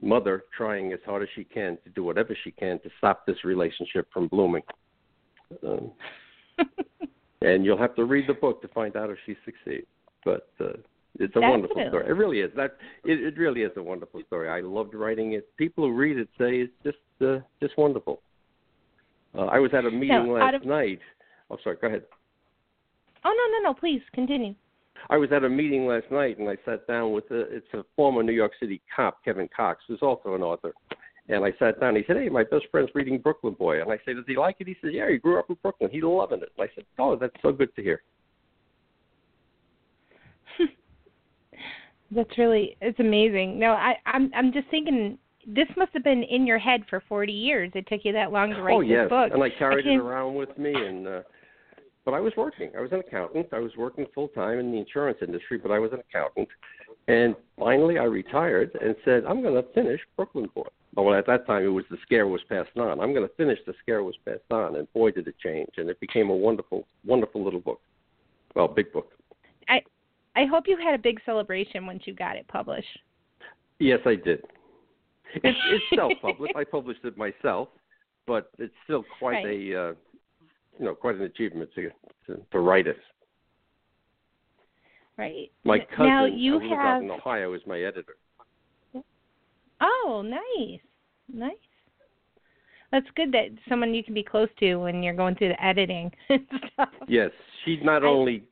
mother 0.01 0.43
trying 0.55 0.91
as 0.93 0.99
hard 1.05 1.23
as 1.23 1.29
she 1.35 1.43
can 1.43 1.77
to 1.83 1.89
do 1.95 2.03
whatever 2.03 2.35
she 2.43 2.51
can 2.51 2.79
to 2.79 2.89
stop 2.97 3.25
this 3.25 3.43
relationship 3.43 4.07
from 4.11 4.27
blooming. 4.27 4.63
Um, 5.65 5.91
and 7.41 7.63
you'll 7.63 7.77
have 7.77 7.95
to 7.95 8.05
read 8.05 8.27
the 8.27 8.33
book 8.33 8.61
to 8.63 8.67
find 8.69 8.95
out 8.95 9.09
if 9.09 9.17
she 9.25 9.35
succeeds. 9.45 9.87
But 10.25 10.49
uh, 10.59 10.73
it's 11.19 11.35
a 11.35 11.41
wonderful 11.41 11.75
Definitely. 11.75 11.89
story. 11.99 12.05
It 12.09 12.13
really 12.13 12.39
is. 12.39 12.51
That 12.55 12.77
it, 13.05 13.19
it 13.23 13.37
really 13.37 13.61
is 13.61 13.71
a 13.77 13.83
wonderful 13.83 14.21
story. 14.27 14.49
I 14.49 14.61
loved 14.61 14.95
writing 14.95 15.33
it. 15.33 15.55
People 15.57 15.85
who 15.85 15.93
read 15.95 16.17
it 16.17 16.29
say 16.39 16.55
it's 16.61 16.73
just 16.83 16.97
uh, 17.21 17.39
just 17.61 17.77
wonderful. 17.77 18.21
Uh, 19.37 19.45
I 19.45 19.59
was 19.59 19.71
at 19.73 19.85
a 19.85 19.91
meeting 19.91 20.07
Now, 20.09 20.33
last 20.33 20.55
of- 20.55 20.65
night. 20.65 20.99
Oh, 21.51 21.57
sorry. 21.63 21.77
Go 21.79 21.87
ahead. 21.87 22.03
Oh 23.25 23.33
no 23.35 23.57
no 23.57 23.69
no! 23.69 23.73
Please 23.73 24.01
continue. 24.13 24.55
I 25.09 25.17
was 25.17 25.31
at 25.31 25.43
a 25.43 25.49
meeting 25.49 25.85
last 25.85 26.05
night, 26.11 26.37
and 26.39 26.49
I 26.49 26.55
sat 26.65 26.87
down 26.87 27.11
with 27.11 27.29
a, 27.31 27.41
it's 27.41 27.67
a 27.73 27.83
former 27.95 28.23
New 28.23 28.31
York 28.33 28.53
City 28.59 28.81
cop, 28.95 29.23
Kevin 29.23 29.49
Cox, 29.55 29.83
who's 29.87 30.01
also 30.01 30.35
an 30.35 30.41
author. 30.41 30.73
And 31.29 31.43
I 31.43 31.53
sat 31.57 31.79
down. 31.79 31.95
He 31.95 32.03
said, 32.05 32.17
"Hey, 32.17 32.29
my 32.29 32.43
best 32.43 32.65
friend's 32.71 32.91
reading 32.93 33.17
Brooklyn 33.17 33.53
Boy." 33.53 33.81
And 33.81 33.91
I 33.91 33.97
said, 34.05 34.15
"Does 34.15 34.25
he 34.27 34.35
like 34.35 34.57
it?" 34.59 34.67
He 34.67 34.75
said, 34.81 34.93
"Yeah, 34.93 35.09
he 35.09 35.17
grew 35.17 35.39
up 35.39 35.49
in 35.49 35.57
Brooklyn. 35.61 35.89
He's 35.91 36.03
loving 36.03 36.41
it." 36.41 36.51
And 36.57 36.69
I 36.69 36.73
said, 36.75 36.85
"Oh, 36.99 37.15
that's 37.15 37.35
so 37.41 37.51
good 37.51 37.73
to 37.75 37.81
hear." 37.81 38.01
That's 42.11 42.37
really 42.37 42.77
it's 42.81 42.99
amazing. 42.99 43.57
No, 43.57 43.71
I 43.71 43.95
I'm 44.05 44.31
I'm 44.35 44.51
just 44.51 44.67
thinking 44.69 45.17
this 45.47 45.67
must 45.77 45.91
have 45.93 46.03
been 46.03 46.23
in 46.23 46.45
your 46.45 46.59
head 46.59 46.81
for 46.89 47.01
40 47.07 47.31
years. 47.31 47.71
It 47.73 47.87
took 47.87 48.01
you 48.03 48.13
that 48.13 48.31
long 48.31 48.51
to 48.51 48.61
write 48.61 48.75
oh 48.75 48.81
yes, 48.81 49.05
this 49.05 49.09
book. 49.09 49.31
and 49.33 49.43
I 49.43 49.49
carried 49.49 49.87
it 49.87 49.97
around 49.97 50.35
with 50.35 50.57
me. 50.57 50.73
And 50.73 51.07
uh, 51.07 51.21
but 52.05 52.13
I 52.13 52.19
was 52.19 52.33
working. 52.35 52.71
I 52.77 52.81
was 52.81 52.91
an 52.91 52.99
accountant. 52.99 53.47
I 53.51 53.59
was 53.59 53.71
working 53.77 54.05
full 54.13 54.27
time 54.29 54.59
in 54.59 54.71
the 54.71 54.77
insurance 54.77 55.19
industry, 55.21 55.57
but 55.57 55.71
I 55.71 55.79
was 55.79 55.91
an 55.93 55.99
accountant. 55.99 56.47
And 57.07 57.35
finally, 57.57 57.97
I 57.97 58.03
retired 58.03 58.71
and 58.81 58.95
said, 59.03 59.25
"I'm 59.25 59.41
going 59.41 59.55
to 59.55 59.67
finish 59.73 59.99
Brooklyn 60.15 60.49
Boy." 60.53 60.67
Well, 60.95 61.13
at 61.15 61.25
that 61.27 61.47
time, 61.47 61.63
it 61.63 61.67
was 61.67 61.85
the 61.89 61.97
scare 62.03 62.27
was 62.27 62.41
passed 62.49 62.77
on. 62.77 62.99
I'm 62.99 63.13
going 63.13 63.27
to 63.27 63.33
finish 63.35 63.59
the 63.65 63.73
scare 63.81 64.03
was 64.03 64.15
passed 64.25 64.51
on, 64.51 64.75
and 64.75 64.91
boy, 64.93 65.11
did 65.11 65.27
it 65.27 65.35
change! 65.39 65.69
And 65.77 65.89
it 65.89 65.99
became 65.99 66.29
a 66.29 66.35
wonderful, 66.35 66.85
wonderful 67.05 67.43
little 67.43 67.59
book. 67.59 67.81
Well, 68.55 68.67
big 68.67 68.91
book. 68.93 69.11
I 69.67 69.81
I 70.35 70.45
hope 70.45 70.65
you 70.67 70.77
had 70.77 70.93
a 70.93 71.01
big 71.01 71.19
celebration 71.25 71.85
once 71.85 72.03
you 72.05 72.13
got 72.13 72.35
it 72.35 72.47
published. 72.47 72.99
Yes, 73.79 73.99
I 74.05 74.15
did. 74.15 74.43
It's 75.35 75.57
it's 75.71 75.85
self-published. 75.95 76.55
I 76.55 76.63
published 76.63 77.03
it 77.03 77.17
myself, 77.17 77.69
but 78.27 78.51
it's 78.59 78.73
still 78.83 79.03
quite 79.19 79.43
Right. 79.43 79.71
a 79.73 79.89
uh, 79.89 79.93
you 80.79 80.85
know 80.85 80.95
quite 80.95 81.15
an 81.15 81.23
achievement 81.23 81.69
to 81.75 81.89
to, 82.27 82.41
to 82.51 82.59
write 82.59 82.87
it. 82.87 82.97
Right. 85.17 85.51
My 85.63 85.79
cousin 85.79 86.07
now 86.07 86.25
you 86.25 86.59
who 86.59 86.69
lives 86.69 86.73
out 86.79 86.93
have 86.95 87.03
in 87.03 87.11
Ohio 87.11 87.53
is 87.53 87.61
my 87.67 87.79
editor. 87.79 88.15
Oh, 89.81 90.23
nice. 90.25 90.79
Nice. 91.31 91.57
That's 92.91 93.05
good 93.15 93.31
that 93.31 93.47
someone 93.67 93.93
you 93.93 94.03
can 94.03 94.13
be 94.13 94.23
close 94.23 94.49
to 94.59 94.75
when 94.77 95.03
you're 95.03 95.15
going 95.15 95.35
through 95.35 95.49
the 95.49 95.63
editing 95.63 96.11
and 96.29 96.47
stuff. 96.73 96.89
Yes, 97.07 97.31
she 97.65 97.79
not 97.83 98.03
I- 98.03 98.07
only 98.07 98.43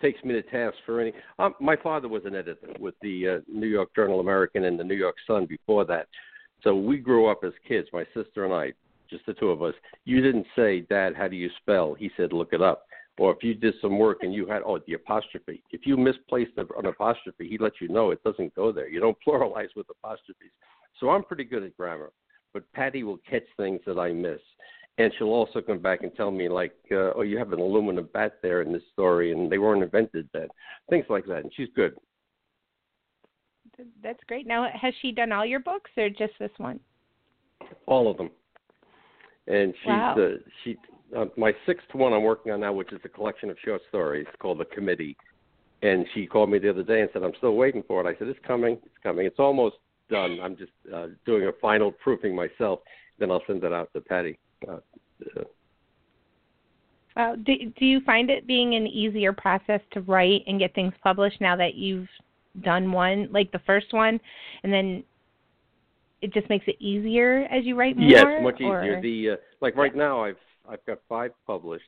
takes 0.00 0.22
me 0.24 0.32
to 0.34 0.42
task 0.42 0.76
for 0.84 1.00
any. 1.00 1.12
Um, 1.38 1.54
my 1.60 1.76
father 1.76 2.08
was 2.08 2.22
an 2.24 2.34
editor 2.34 2.68
with 2.78 2.94
the 3.00 3.28
uh, 3.28 3.38
New 3.48 3.66
York 3.66 3.94
Journal 3.94 4.20
American 4.20 4.64
and 4.64 4.78
the 4.78 4.84
New 4.84 4.94
York 4.94 5.16
Sun 5.26 5.46
before 5.46 5.84
that. 5.86 6.08
So 6.62 6.74
we 6.74 6.98
grew 6.98 7.26
up 7.26 7.40
as 7.44 7.52
kids, 7.66 7.88
my 7.92 8.04
sister 8.14 8.44
and 8.44 8.52
I, 8.52 8.72
just 9.14 9.26
the 9.26 9.34
two 9.34 9.50
of 9.50 9.62
us. 9.62 9.74
You 10.04 10.20
didn't 10.20 10.46
say, 10.56 10.80
"Dad, 10.80 11.14
how 11.14 11.28
do 11.28 11.36
you 11.36 11.48
spell?" 11.60 11.94
He 11.94 12.10
said, 12.16 12.32
"Look 12.32 12.52
it 12.52 12.60
up." 12.60 12.86
Or 13.18 13.32
if 13.32 13.44
you 13.44 13.54
did 13.54 13.74
some 13.80 13.96
work 13.98 14.18
and 14.22 14.34
you 14.34 14.46
had 14.46 14.62
oh 14.66 14.80
the 14.86 14.94
apostrophe, 14.94 15.62
if 15.70 15.86
you 15.86 15.96
misplaced 15.96 16.52
an 16.56 16.86
apostrophe, 16.86 17.48
he 17.48 17.58
let 17.58 17.80
you 17.80 17.88
know 17.88 18.10
it 18.10 18.24
doesn't 18.24 18.54
go 18.56 18.72
there. 18.72 18.88
You 18.88 18.98
don't 19.00 19.16
pluralize 19.26 19.74
with 19.76 19.86
apostrophes. 19.88 20.50
So 20.98 21.10
I'm 21.10 21.22
pretty 21.22 21.44
good 21.44 21.62
at 21.62 21.76
grammar, 21.76 22.10
but 22.52 22.70
Patty 22.72 23.04
will 23.04 23.18
catch 23.18 23.44
things 23.56 23.80
that 23.86 23.98
I 23.98 24.12
miss, 24.12 24.40
and 24.98 25.12
she'll 25.16 25.28
also 25.28 25.60
come 25.60 25.78
back 25.78 26.02
and 26.02 26.14
tell 26.14 26.30
me 26.30 26.48
like, 26.48 26.74
uh, 26.90 27.12
oh 27.14 27.22
you 27.22 27.38
have 27.38 27.52
an 27.52 27.60
aluminum 27.60 28.08
bat 28.12 28.38
there 28.42 28.62
in 28.62 28.72
this 28.72 28.82
story, 28.92 29.32
and 29.32 29.50
they 29.50 29.58
weren't 29.58 29.82
invented 29.82 30.28
then, 30.32 30.48
things 30.90 31.06
like 31.08 31.26
that. 31.26 31.44
And 31.44 31.52
she's 31.54 31.68
good. 31.76 31.94
That's 34.02 34.22
great. 34.28 34.46
Now, 34.46 34.68
has 34.72 34.94
she 35.02 35.10
done 35.10 35.32
all 35.32 35.44
your 35.44 35.60
books 35.60 35.90
or 35.96 36.08
just 36.08 36.32
this 36.38 36.50
one? 36.58 36.78
All 37.86 38.10
of 38.10 38.16
them. 38.16 38.30
And 39.46 39.74
she's 39.82 39.88
wow. 39.88 40.16
uh, 40.18 40.36
she 40.62 40.76
uh, 41.16 41.26
my 41.36 41.52
sixth 41.66 41.86
one 41.92 42.12
I'm 42.12 42.22
working 42.22 42.52
on 42.52 42.60
now, 42.60 42.72
which 42.72 42.92
is 42.92 43.00
a 43.04 43.08
collection 43.08 43.50
of 43.50 43.56
short 43.64 43.82
stories 43.88 44.26
called 44.38 44.58
The 44.58 44.64
Committee. 44.66 45.16
And 45.82 46.06
she 46.14 46.26
called 46.26 46.50
me 46.50 46.58
the 46.58 46.70
other 46.70 46.82
day 46.82 47.02
and 47.02 47.10
said, 47.12 47.22
"I'm 47.22 47.34
still 47.36 47.56
waiting 47.56 47.82
for 47.86 48.00
it." 48.00 48.10
I 48.10 48.18
said, 48.18 48.28
"It's 48.28 48.38
coming. 48.46 48.78
It's 48.84 48.98
coming. 49.02 49.26
It's 49.26 49.38
almost 49.38 49.76
done. 50.08 50.38
I'm 50.42 50.56
just 50.56 50.72
uh, 50.94 51.08
doing 51.26 51.46
a 51.46 51.52
final 51.60 51.92
proofing 51.92 52.34
myself. 52.34 52.80
Then 53.18 53.30
I'll 53.30 53.42
send 53.46 53.62
it 53.64 53.72
out 53.72 53.92
to 53.92 54.00
Patty." 54.00 54.38
Uh, 54.66 54.78
uh. 57.16 57.36
Do, 57.36 57.52
do 57.78 57.84
you 57.84 58.00
find 58.00 58.30
it 58.30 58.46
being 58.46 58.74
an 58.74 58.86
easier 58.86 59.32
process 59.32 59.80
to 59.92 60.00
write 60.00 60.42
and 60.46 60.58
get 60.58 60.74
things 60.74 60.94
published 61.02 61.40
now 61.40 61.54
that 61.56 61.74
you've 61.74 62.08
done 62.62 62.90
one, 62.90 63.28
like 63.30 63.52
the 63.52 63.60
first 63.66 63.92
one, 63.92 64.18
and 64.62 64.72
then 64.72 65.04
it 66.24 66.32
just 66.32 66.48
makes 66.48 66.64
it 66.66 66.76
easier 66.80 67.44
as 67.50 67.64
you 67.64 67.76
write 67.76 67.98
more? 67.98 68.08
Yes, 68.08 68.24
much 68.42 68.60
or? 68.62 68.82
easier. 68.82 69.00
The 69.02 69.30
uh, 69.30 69.36
like 69.60 69.76
right 69.76 69.94
now, 69.94 70.24
I've 70.24 70.38
I've 70.68 70.84
got 70.86 70.98
five 71.06 71.32
published. 71.46 71.84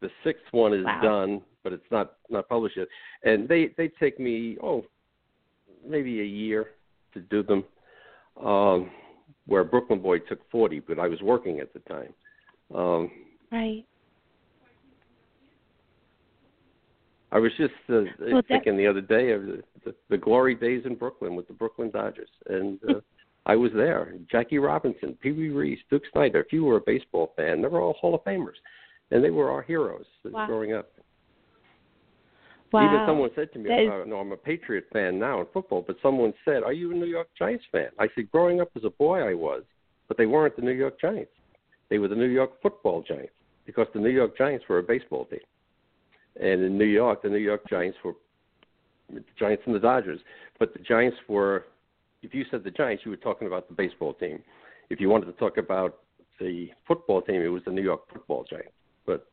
The 0.00 0.08
sixth 0.24 0.44
one 0.52 0.72
is 0.72 0.84
wow. 0.84 1.00
done, 1.02 1.42
but 1.62 1.74
it's 1.74 1.90
not 1.90 2.14
not 2.30 2.48
published 2.48 2.78
yet. 2.78 2.88
And 3.24 3.46
they 3.46 3.74
they 3.76 3.88
take 4.00 4.18
me 4.18 4.56
oh 4.62 4.84
maybe 5.86 6.20
a 6.20 6.24
year 6.24 6.70
to 7.12 7.20
do 7.20 7.42
them. 7.42 7.64
Um, 8.42 8.90
where 9.46 9.64
Brooklyn 9.64 10.00
Boy 10.00 10.20
took 10.20 10.40
forty, 10.50 10.80
but 10.80 10.98
I 10.98 11.08
was 11.08 11.20
working 11.20 11.60
at 11.60 11.72
the 11.74 11.80
time. 11.80 12.14
Um, 12.74 13.10
right. 13.52 13.84
I 17.30 17.38
was 17.38 17.52
just 17.58 17.74
uh, 17.90 18.02
well, 18.32 18.42
thinking 18.48 18.76
the 18.76 18.86
other 18.86 19.02
day 19.02 19.32
of 19.32 19.42
the, 19.42 19.62
the, 19.84 19.94
the 20.08 20.16
glory 20.16 20.54
days 20.54 20.84
in 20.86 20.94
Brooklyn 20.94 21.36
with 21.36 21.46
the 21.46 21.52
Brooklyn 21.52 21.90
Dodgers, 21.90 22.30
and 22.46 22.78
uh, 22.88 22.94
I 23.48 23.56
was 23.56 23.72
there. 23.74 24.14
Jackie 24.30 24.58
Robinson, 24.58 25.16
Pee 25.22 25.32
Wee 25.32 25.48
Reese, 25.48 25.80
Duke 25.90 26.02
Snider. 26.12 26.40
If 26.40 26.52
you 26.52 26.64
were 26.64 26.76
a 26.76 26.80
baseball 26.80 27.32
fan, 27.34 27.62
they 27.62 27.68
were 27.68 27.80
all 27.80 27.94
Hall 27.94 28.14
of 28.14 28.22
Famers, 28.22 28.58
and 29.10 29.24
they 29.24 29.30
were 29.30 29.50
our 29.50 29.62
heroes 29.62 30.04
wow. 30.24 30.46
growing 30.46 30.74
up. 30.74 30.90
Wow. 32.70 32.86
Even 32.86 33.06
someone 33.06 33.30
said 33.34 33.50
to 33.54 33.58
me, 33.58 33.70
is... 33.70 33.90
uh, 33.90 34.04
"No, 34.06 34.18
I'm 34.18 34.32
a 34.32 34.36
Patriot 34.36 34.84
fan 34.92 35.18
now 35.18 35.40
in 35.40 35.46
football," 35.54 35.82
but 35.86 35.96
someone 36.02 36.34
said, 36.44 36.62
"Are 36.62 36.74
you 36.74 36.92
a 36.92 36.94
New 36.94 37.06
York 37.06 37.28
Giants 37.38 37.64
fan?" 37.72 37.88
I 37.98 38.08
said, 38.14 38.30
"Growing 38.30 38.60
up 38.60 38.70
as 38.76 38.84
a 38.84 38.90
boy, 38.90 39.20
I 39.20 39.32
was, 39.32 39.62
but 40.06 40.18
they 40.18 40.26
weren't 40.26 40.54
the 40.54 40.62
New 40.62 40.72
York 40.72 41.00
Giants. 41.00 41.32
They 41.88 41.98
were 41.98 42.08
the 42.08 42.16
New 42.16 42.28
York 42.28 42.60
Football 42.60 43.02
Giants 43.02 43.32
because 43.64 43.86
the 43.94 44.00
New 44.00 44.10
York 44.10 44.36
Giants 44.36 44.66
were 44.68 44.78
a 44.78 44.82
baseball 44.82 45.24
team." 45.24 45.40
And 46.38 46.62
in 46.62 46.76
New 46.76 46.84
York, 46.84 47.22
the 47.22 47.30
New 47.30 47.38
York 47.38 47.66
Giants 47.68 47.96
were 48.04 48.12
the 49.12 49.24
Giants 49.38 49.62
and 49.64 49.74
the 49.74 49.80
Dodgers. 49.80 50.20
But 50.58 50.74
the 50.74 50.80
Giants 50.80 51.16
were, 51.28 51.64
if 52.22 52.34
you 52.34 52.44
said 52.50 52.64
the 52.64 52.70
Giants, 52.70 53.04
you 53.04 53.10
were 53.10 53.16
talking 53.16 53.46
about 53.46 53.68
the 53.68 53.74
baseball 53.74 54.14
team. 54.14 54.42
If 54.90 55.00
you 55.00 55.08
wanted 55.08 55.26
to 55.26 55.32
talk 55.32 55.56
about 55.58 55.98
the 56.40 56.70
football 56.86 57.22
team, 57.22 57.42
it 57.42 57.48
was 57.48 57.62
the 57.64 57.70
New 57.70 57.82
York 57.82 58.02
Football 58.12 58.44
Giants. 58.48 58.72
But 59.06 59.26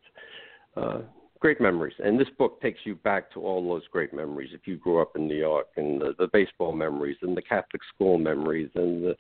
uh, 0.76 1.02
great 1.40 1.62
memories, 1.62 1.96
and 2.04 2.20
this 2.20 2.28
book 2.38 2.62
takes 2.62 2.80
you 2.84 2.96
back 2.96 3.32
to 3.34 3.42
all 3.42 3.68
those 3.68 3.88
great 3.92 4.14
memories. 4.14 4.50
If 4.54 4.68
you 4.68 4.78
grew 4.78 5.02
up 5.02 5.16
in 5.16 5.28
New 5.28 5.38
York, 5.38 5.68
and 5.78 6.02
the, 6.02 6.16
the 6.18 6.28
baseball 6.32 6.74
memories, 6.74 7.18
and 7.22 7.36
the 7.36 7.42
Catholic 7.42 7.82
school 7.94 8.18
memories, 8.18 8.70
and 8.76 9.04
the, 9.04 9.16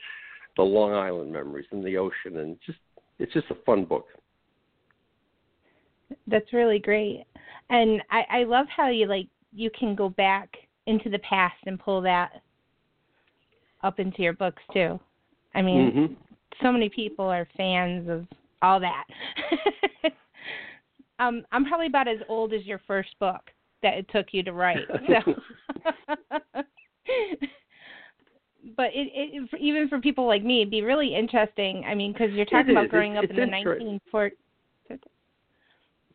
the 0.58 0.64
Long 0.64 0.94
Island 0.94 1.32
memories, 1.32 1.66
and 1.72 1.84
the 1.84 1.98
ocean, 1.98 2.38
and 2.38 2.58
just 2.66 2.80
it's 3.18 3.34
just 3.34 3.50
a 3.50 3.56
fun 3.66 3.86
book. 3.86 4.08
That's 6.28 6.52
really 6.54 6.80
great 6.80 7.26
and 7.70 8.02
I, 8.12 8.24
I 8.30 8.44
love 8.44 8.68
how 8.76 8.90
you 8.90 9.08
like 9.08 9.28
you 9.54 9.70
can 9.78 9.96
go 9.96 10.10
back 10.10 10.50
into 10.88 11.10
the 11.10 11.20
past 11.20 11.56
and 11.66 11.80
pull 11.80 12.02
that 12.02 12.42
up 13.84 14.00
into 14.00 14.22
your 14.22 14.34
books 14.34 14.62
too. 14.74 15.00
I 15.54 15.62
mean, 15.62 15.92
mm-hmm. 15.92 16.14
so 16.62 16.72
many 16.72 16.90
people 16.90 17.26
are 17.26 17.48
fans 17.56 18.10
of 18.10 18.26
all 18.62 18.80
that. 18.80 19.06
um, 21.20 21.44
I'm 21.52 21.66
probably 21.66 21.88
about 21.88 22.08
as 22.08 22.20
old 22.28 22.54
as 22.54 22.66
your 22.66 22.82
first 22.88 23.18
book 23.20 23.42
that 23.84 23.96
it 23.98 24.08
took 24.12 24.28
you 24.32 24.44
to 24.44 24.54
write. 24.54 24.78
So. 25.08 25.34
but 28.76 28.88
it, 28.96 29.08
it, 29.14 29.50
even 29.60 29.88
for 29.88 30.00
people 30.00 30.26
like 30.26 30.44
me, 30.44 30.62
it'd 30.62 30.72
be 30.72 30.82
really 30.82 31.14
interesting. 31.16 31.84
I 31.88 31.94
mean, 31.94 32.14
because 32.14 32.32
you're 32.32 32.46
talking 32.46 32.72
about 32.72 32.90
growing 32.90 33.16
it's, 33.16 33.26
up 33.26 33.30
in 33.30 33.36
the 33.36 34.00
1940s. 34.12 34.32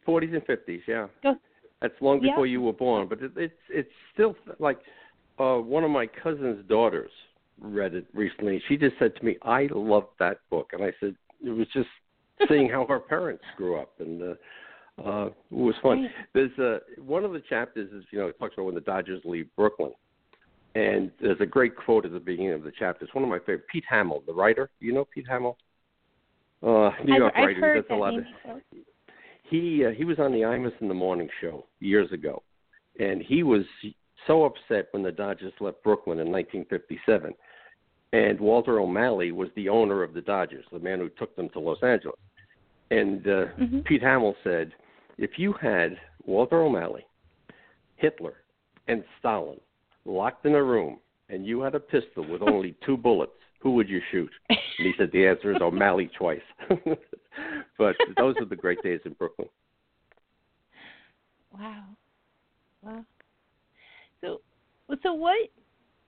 40s 0.07 0.35
and 0.35 0.47
50s, 0.47 0.81
yeah. 0.89 1.07
Go. 1.23 1.37
That's 1.81 1.95
long 2.01 2.21
before 2.21 2.47
yeah. 2.47 2.53
you 2.53 2.63
were 2.63 2.73
born, 2.73 3.09
but 3.09 3.23
it, 3.23 3.33
it's 3.37 3.55
it's 3.71 3.91
still 4.13 4.35
like 4.59 4.79
uh 5.39 5.57
one 5.57 5.85
of 5.85 5.91
my 5.91 6.07
cousin's 6.07 6.67
daughters 6.69 7.11
read 7.61 7.95
it 7.95 8.07
recently. 8.15 8.63
She 8.69 8.77
just 8.77 8.97
said 8.99 9.15
to 9.17 9.25
me, 9.25 9.37
"I 9.43 9.69
loved 9.73 10.09
that 10.19 10.39
book," 10.51 10.71
and 10.73 10.83
I 10.83 10.93
said 11.01 11.15
it 11.45 11.51
was 11.51 11.67
just 11.73 11.89
seeing 12.49 12.69
how 12.69 12.87
her 12.87 13.01
parents 13.01 13.45
grew 13.57 13.79
up, 13.79 13.93
and 13.99 14.23
uh, 14.23 15.05
uh, 15.05 15.27
it 15.27 15.35
was 15.51 15.75
fun. 15.83 16.09
There's 16.35 16.57
uh, 16.59 16.79
one 17.03 17.25
of 17.25 17.33
the 17.33 17.43
chapters 17.49 17.91
is 17.93 18.05
you 18.11 18.19
know 18.19 18.29
it 18.29 18.39
talks 18.39 18.55
about 18.55 18.67
when 18.67 18.75
the 18.75 18.81
Dodgers 18.81 19.23
leave 19.25 19.49
Brooklyn, 19.57 19.93
and 20.75 21.11
there's 21.21 21.41
a 21.41 21.47
great 21.47 21.77
quote 21.77 22.05
at 22.05 22.13
the 22.13 22.21
beginning 22.21 22.53
of 22.53 22.63
the 22.63 22.73
chapter. 22.79 23.05
It's 23.05 23.15
one 23.15 23.25
of 23.25 23.31
my 23.31 23.39
favorite. 23.39 23.67
Pete 23.69 23.85
Hamill, 23.89 24.23
the 24.27 24.35
writer. 24.35 24.71
You 24.81 24.93
know 24.93 25.07
Pete 25.13 25.27
Hamill? 25.29 25.57
Uh, 26.63 26.91
New 27.05 27.17
York 27.17 27.33
I've, 27.37 27.45
writer. 27.45 27.71
I've 27.71 27.83
That's 27.83 27.91
a 27.91 27.95
lot 27.95 28.15
of, 28.15 28.25
he 29.45 29.85
uh, 29.85 29.91
he 29.91 30.05
was 30.05 30.19
on 30.19 30.33
the 30.33 30.41
Imus 30.41 30.73
in 30.81 30.89
the 30.89 30.95
Morning 30.95 31.29
show 31.41 31.67
years 31.81 32.11
ago, 32.13 32.43
and 32.99 33.23
he 33.23 33.43
was 33.43 33.65
so 34.27 34.45
upset 34.45 34.89
when 34.93 35.03
the 35.03 35.13
Dodgers 35.13 35.53
left 35.61 35.83
Brooklyn 35.83 36.19
in 36.19 36.31
1957. 36.31 37.35
And 38.13 38.41
Walter 38.41 38.81
O'Malley 38.81 39.31
was 39.31 39.49
the 39.55 39.69
owner 39.69 40.03
of 40.03 40.15
the 40.15 40.21
Dodgers, 40.21 40.65
the 40.73 40.81
man 40.81 40.99
who 40.99 41.09
took 41.11 41.35
them 41.37 41.49
to 41.51 41.61
Los 41.61 41.83
Angeles. 41.83 42.19
And 42.91 43.25
uh, 43.27 43.47
mm-hmm. 43.59 43.81
Pete 43.81 44.03
Hamill 44.03 44.35
said, 44.43 44.73
if 45.17 45.33
you 45.37 45.55
had 45.61 45.97
Walter 46.27 46.63
O'Malley, 46.63 47.07
Hitler, 47.97 48.35
and 48.89 49.05
Stalin 49.19 49.61
locked 50.05 50.45
in 50.45 50.55
a 50.55 50.63
room, 50.63 50.99
and 51.29 51.47
you 51.47 51.61
had 51.61 51.77
a 51.77 51.81
pistol 51.81 52.27
with 52.29 52.43
only 52.43 52.75
two 52.87 52.97
bullets, 52.97 53.33
who 53.61 53.73
would 53.73 53.89
you 53.89 54.01
shoot? 54.11 54.31
And 54.49 54.59
he 54.79 54.93
said 54.99 55.11
the 55.13 55.27
answer 55.27 55.53
is 55.53 55.59
O'Malley 55.61 56.11
twice. 56.19 56.41
but 57.79 57.95
those 58.17 58.35
are 58.41 58.47
the 58.47 58.57
great 58.57 58.83
days 58.83 59.01
in 59.05 59.13
Brooklyn. 59.13 59.49
Wow. 61.53 61.85
Wow. 62.83 63.05
So, 64.23 64.41
so 65.03 65.13
what 65.13 65.37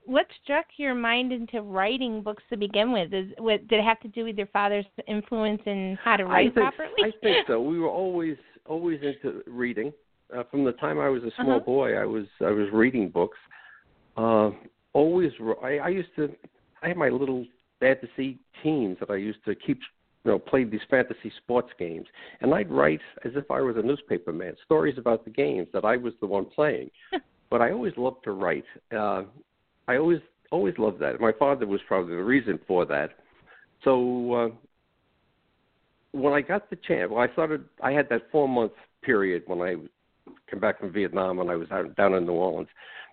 what 0.05 0.27
struck 0.43 0.67
your 0.77 0.95
mind 0.95 1.33
into 1.33 1.63
writing 1.63 2.23
books 2.23 2.43
to 2.51 2.57
begin 2.57 2.93
with? 2.93 3.13
Is 3.13 3.29
what 3.39 3.67
did 3.69 3.81
it 3.81 3.85
have 3.85 4.01
to 4.01 4.09
do 4.09 4.25
with 4.25 4.37
your 4.37 4.49
father's 4.49 4.85
influence 5.07 5.63
in 5.67 5.99
how 6.03 6.17
to 6.17 6.25
write 6.25 6.51
I 6.53 6.55
think, 6.55 6.55
properly? 6.55 6.93
I 7.05 7.11
think 7.23 7.37
so. 7.47 7.61
We 7.61 7.79
were 7.79 7.91
always 7.91 8.37
always 8.67 9.01
into 9.03 9.43
reading. 9.47 9.93
Uh, 10.35 10.43
from 10.51 10.65
the 10.65 10.73
time 10.73 10.99
I 10.99 11.09
was 11.09 11.23
a 11.25 11.31
small 11.37 11.57
uh-huh. 11.57 11.65
boy, 11.65 11.95
I 11.95 12.05
was 12.05 12.27
I 12.41 12.51
was 12.51 12.69
reading 12.73 13.09
books. 13.09 13.39
Uh, 14.17 14.51
always, 14.93 15.33
I, 15.63 15.79
I 15.79 15.89
used 15.89 16.15
to. 16.17 16.31
I 16.83 16.89
had 16.89 16.97
my 16.97 17.09
little 17.09 17.47
fantasy 17.81 18.39
teams 18.63 18.97
that 19.01 19.11
I 19.11 19.17
used 19.17 19.45
to 19.45 19.55
keep 19.55 19.81
you 20.25 20.31
know, 20.31 20.39
played 20.39 20.71
these 20.71 20.81
fantasy 20.89 21.33
sports 21.39 21.71
games, 21.79 22.07
and 22.41 22.55
I'd 22.55 22.71
write 22.71 23.01
as 23.25 23.33
if 23.35 23.51
I 23.51 23.61
was 23.61 23.77
a 23.77 23.83
newspaper 23.83 24.33
man, 24.33 24.55
stories 24.65 24.97
about 24.99 25.25
the 25.25 25.31
games 25.31 25.69
that 25.73 25.85
I 25.85 25.97
was 25.97 26.13
the 26.21 26.27
one 26.27 26.45
playing. 26.45 26.91
but 27.51 27.61
I 27.61 27.73
always 27.73 27.93
loved 27.97 28.25
to 28.25 28.33
write. 28.33 28.65
Uh, 28.97 29.25
I 29.93 29.99
always 29.99 30.21
always 30.51 30.75
loved 30.79 31.01
that. 31.01 31.21
My 31.21 31.33
father 31.33 31.67
was 31.67 31.81
probably 31.87 32.17
the 32.17 32.23
reason 32.23 32.59
for 32.67 32.87
that. 32.87 33.11
So 33.85 34.33
uh, 34.33 34.49
when 36.13 36.33
I 36.33 36.41
got 36.41 36.71
the 36.71 36.77
chance, 36.77 37.11
well, 37.11 37.21
I 37.23 37.33
started. 37.33 37.65
I 37.83 37.93
had 37.93 38.09
that 38.09 38.31
four 38.31 38.49
month 38.49 38.73
period 39.03 39.43
when 39.47 39.61
I 39.61 39.75
came 40.51 40.61
back 40.61 40.81
from 40.81 40.93
Vietnam 40.93 41.41
and 41.41 41.51
I 41.51 41.57
was 41.57 41.71
out, 41.71 41.95
down 41.97 42.15
in 42.15 42.25
New 42.25 42.33
Orleans 42.33 42.69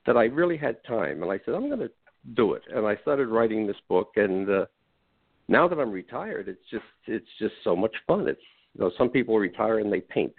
that 0.05 0.15
I 0.15 0.25
really 0.25 0.57
had 0.57 0.83
time, 0.85 1.21
and 1.21 1.31
I 1.31 1.39
said 1.43 1.53
I'm 1.53 1.67
going 1.67 1.79
to 1.79 1.91
do 2.35 2.53
it. 2.53 2.63
And 2.73 2.85
I 2.85 2.95
started 2.97 3.27
writing 3.27 3.67
this 3.67 3.81
book, 3.89 4.11
and 4.15 4.49
uh, 4.49 4.65
now 5.49 5.67
that 5.67 5.79
I'm 5.79 5.91
retired, 5.91 6.47
it's 6.47 6.69
just 6.71 6.83
it's 7.07 7.27
just 7.39 7.55
so 7.63 7.75
much 7.75 7.95
fun. 8.07 8.27
It's 8.29 8.41
you 8.73 8.81
know 8.81 8.91
some 8.97 9.09
people 9.09 9.37
retire 9.37 9.79
and 9.79 9.91
they 9.91 10.01
paint. 10.01 10.33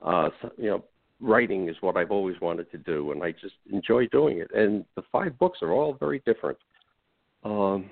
Uh, 0.00 0.30
you 0.56 0.70
know, 0.70 0.84
writing 1.20 1.68
is 1.68 1.76
what 1.80 1.96
I've 1.96 2.10
always 2.10 2.40
wanted 2.40 2.70
to 2.72 2.78
do, 2.78 3.12
and 3.12 3.22
I 3.22 3.32
just 3.32 3.54
enjoy 3.72 4.06
doing 4.08 4.38
it. 4.38 4.50
And 4.54 4.84
the 4.96 5.02
five 5.10 5.38
books 5.38 5.60
are 5.62 5.72
all 5.72 5.94
very 5.94 6.22
different. 6.26 6.58
Um, 7.44 7.90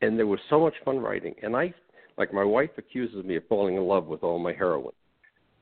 and 0.00 0.18
there 0.18 0.26
was 0.26 0.40
so 0.48 0.60
much 0.60 0.74
fun 0.84 0.98
writing. 0.98 1.34
And 1.42 1.56
I, 1.56 1.72
like 2.16 2.32
my 2.32 2.44
wife, 2.44 2.70
accuses 2.78 3.24
me 3.24 3.36
of 3.36 3.46
falling 3.48 3.76
in 3.76 3.82
love 3.82 4.06
with 4.06 4.22
all 4.22 4.38
my 4.38 4.52
heroines. 4.52 4.94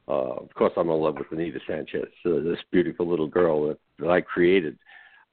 Uh, 0.08 0.34
of 0.34 0.54
course, 0.54 0.72
I'm 0.76 0.88
in 0.88 1.00
love 1.00 1.16
with 1.18 1.26
Anita 1.32 1.58
Sanchez, 1.66 2.04
uh, 2.24 2.40
this 2.44 2.58
beautiful 2.70 3.08
little 3.08 3.26
girl 3.26 3.68
that, 3.68 3.78
that 3.98 4.08
I 4.08 4.20
created. 4.20 4.78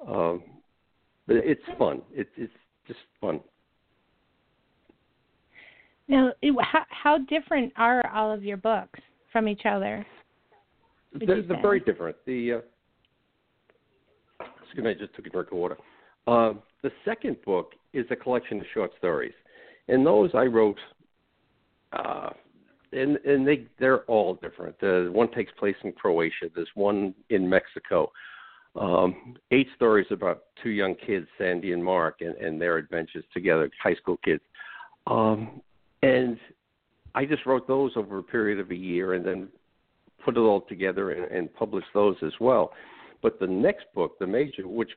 Um, 0.07 0.41
but 1.27 1.37
it's 1.37 1.61
fun. 1.77 2.01
It, 2.11 2.27
it's 2.35 2.51
just 2.87 2.99
fun. 3.21 3.39
Now, 6.07 6.31
how, 6.59 6.85
how 6.89 7.17
different 7.19 7.71
are 7.77 8.05
all 8.13 8.31
of 8.31 8.43
your 8.43 8.57
books 8.57 8.99
from 9.31 9.47
each 9.47 9.61
other? 9.65 10.05
They're, 11.13 11.41
they're 11.41 11.61
very 11.61 11.79
different. 11.79 12.17
The 12.25 12.53
uh, 14.39 14.45
excuse 14.63 14.83
me, 14.83 14.91
I 14.91 14.93
just 14.93 15.15
took 15.15 15.25
a 15.25 15.29
drink 15.29 15.51
of 15.51 15.57
water. 15.57 15.77
Uh, 16.27 16.53
the 16.81 16.91
second 17.05 17.37
book 17.45 17.73
is 17.93 18.05
a 18.09 18.15
collection 18.15 18.59
of 18.59 18.65
short 18.73 18.91
stories, 18.97 19.33
and 19.87 20.05
those 20.05 20.31
I 20.33 20.43
wrote 20.43 20.79
uh, 21.93 22.29
and 22.91 23.17
and 23.25 23.47
they 23.47 23.65
they're 23.79 24.01
all 24.03 24.35
different. 24.35 24.75
Uh, 24.81 25.11
one 25.11 25.31
takes 25.31 25.51
place 25.59 25.75
in 25.83 25.91
Croatia. 25.93 26.49
There's 26.53 26.69
one 26.75 27.13
in 27.29 27.49
Mexico. 27.49 28.11
Um, 28.75 29.35
eight 29.51 29.67
stories 29.75 30.07
about 30.09 30.45
two 30.61 30.69
young 30.69 30.95
kids, 30.95 31.27
Sandy 31.37 31.73
and 31.73 31.83
Mark, 31.83 32.21
and, 32.21 32.35
and 32.37 32.59
their 32.59 32.77
adventures 32.77 33.23
together, 33.31 33.69
high 33.81 33.93
school 33.95 34.17
kids. 34.25 34.41
Um, 35.05 35.61
and 36.01 36.39
I 37.13 37.25
just 37.25 37.45
wrote 37.45 37.67
those 37.67 37.91
over 37.95 38.17
a 38.17 38.23
period 38.23 38.59
of 38.59 38.71
a 38.71 38.75
year, 38.75 39.13
and 39.13 39.23
then 39.23 39.49
put 40.23 40.37
it 40.37 40.41
all 40.41 40.61
together 40.61 41.11
and, 41.11 41.31
and 41.31 41.53
published 41.53 41.87
those 41.93 42.15
as 42.23 42.33
well. 42.39 42.71
But 43.21 43.39
the 43.39 43.47
next 43.47 43.85
book, 43.95 44.19
the 44.19 44.27
major, 44.27 44.67
which 44.67 44.91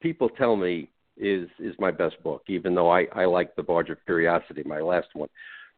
people 0.00 0.28
tell 0.28 0.56
me 0.56 0.88
is 1.16 1.48
is 1.58 1.74
my 1.78 1.90
best 1.90 2.22
book, 2.22 2.42
even 2.48 2.74
though 2.74 2.90
I, 2.90 3.06
I 3.14 3.26
like 3.26 3.54
The 3.54 3.62
Barge 3.62 3.90
of 3.90 3.98
Curiosity, 4.06 4.62
my 4.64 4.80
last 4.80 5.08
one. 5.14 5.28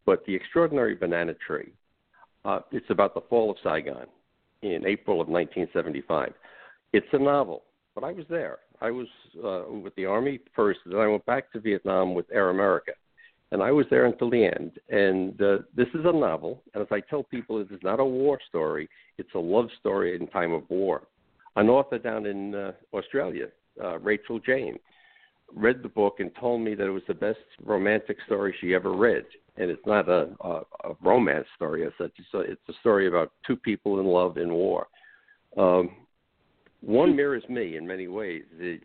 But 0.07 0.25
The 0.27 0.35
Extraordinary 0.35 0.95
Banana 0.95 1.35
Tree, 1.47 1.73
uh, 2.45 2.61
it's 2.73 2.91
about 2.91 3.15
the 3.15 3.23
fall 3.23 3.51
of 3.51 3.57
Saigon 3.63 4.07
in 4.63 4.87
April 4.87 5.21
of 5.21 5.29
1975. 5.29 6.33
It's 6.93 7.07
a 7.13 7.19
novel, 7.19 7.65
but 7.95 8.05
I 8.05 8.13
was 8.13 8.25
there. 8.29 8.59
I 8.81 8.91
was 8.91 9.07
uh, 9.43 9.73
with 9.73 9.95
the 9.97 10.05
Army 10.05 10.41
first, 10.55 10.81
then 10.87 11.01
I 11.01 11.07
went 11.07 11.25
back 11.27 11.51
to 11.53 11.61
Vietnam 11.61 12.15
with 12.15 12.27
Air 12.33 12.51
America. 12.51 12.93
And 13.55 13.63
I 13.63 13.71
was 13.71 13.87
there 13.89 14.07
until 14.07 14.31
the 14.31 14.45
end. 14.45 14.73
And 14.89 15.41
uh, 15.41 15.59
this 15.77 15.87
is 15.95 16.05
a 16.05 16.13
novel, 16.13 16.61
and 16.75 16.83
as 16.83 16.89
I 16.91 16.99
tell 16.99 17.23
people, 17.23 17.61
it 17.61 17.69
is 17.71 17.79
not 17.85 18.01
a 18.01 18.05
war 18.05 18.41
story. 18.49 18.89
It's 19.17 19.33
a 19.37 19.39
love 19.39 19.69
story 19.79 20.17
in 20.17 20.27
time 20.27 20.53
of 20.53 20.69
war. 20.69 21.03
An 21.55 21.69
author 21.69 21.99
down 21.99 22.27
in 22.27 22.57
uh, 22.57 22.73
Australia, 22.93 23.47
uh, 23.81 24.01
Rachel 24.01 24.41
Jane, 24.41 24.77
read 25.55 25.85
the 25.85 25.89
book 25.89 26.17
and 26.19 26.33
told 26.35 26.63
me 26.63 26.75
that 26.75 26.85
it 26.85 26.91
was 26.91 27.05
the 27.07 27.15
best 27.15 27.39
romantic 27.65 28.17
story 28.27 28.53
she 28.61 28.75
ever 28.75 28.93
read. 28.93 29.25
And 29.57 29.71
it's 29.71 29.87
not 29.87 30.09
a, 30.09 30.31
a, 30.41 30.63
a 30.83 30.97
romance 31.01 31.47
story 31.55 31.87
as 31.87 31.93
such. 31.97 32.11
It's 32.19 32.35
a, 32.35 32.41
it's 32.41 32.69
a 32.69 32.75
story 32.81 33.07
about 33.07 33.31
two 33.47 33.55
people 33.55 34.01
in 34.01 34.07
love 34.07 34.37
in 34.37 34.53
war. 34.53 34.89
Um, 35.57 35.91
one 36.81 37.15
mirrors 37.15 37.45
me 37.49 37.77
in 37.77 37.87
many 37.87 38.09
ways. 38.09 38.43
The, 38.59 38.81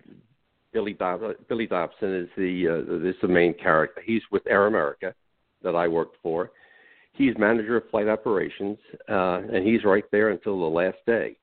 Billy, 0.71 0.93
Dob- 0.93 1.47
Billy 1.47 1.67
Dobson 1.67 2.15
is 2.15 2.29
the 2.37 2.67
uh, 2.67 3.07
is 3.07 3.15
the 3.21 3.27
main 3.27 3.53
character. 3.53 4.01
He's 4.05 4.21
with 4.31 4.43
Air 4.47 4.67
America 4.67 5.13
that 5.63 5.75
I 5.75 5.87
worked 5.87 6.17
for. 6.21 6.51
He's 7.13 7.37
manager 7.37 7.77
of 7.77 7.89
flight 7.89 8.07
operations, 8.07 8.77
uh, 9.09 9.41
and 9.51 9.67
he's 9.67 9.83
right 9.83 10.05
there 10.11 10.29
until 10.29 10.59
the 10.59 10.65
last 10.65 10.97
day, 11.05 11.35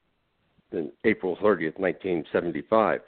in 0.73 0.91
April 1.05 1.37
30th, 1.37 1.79
1975. 1.79 3.01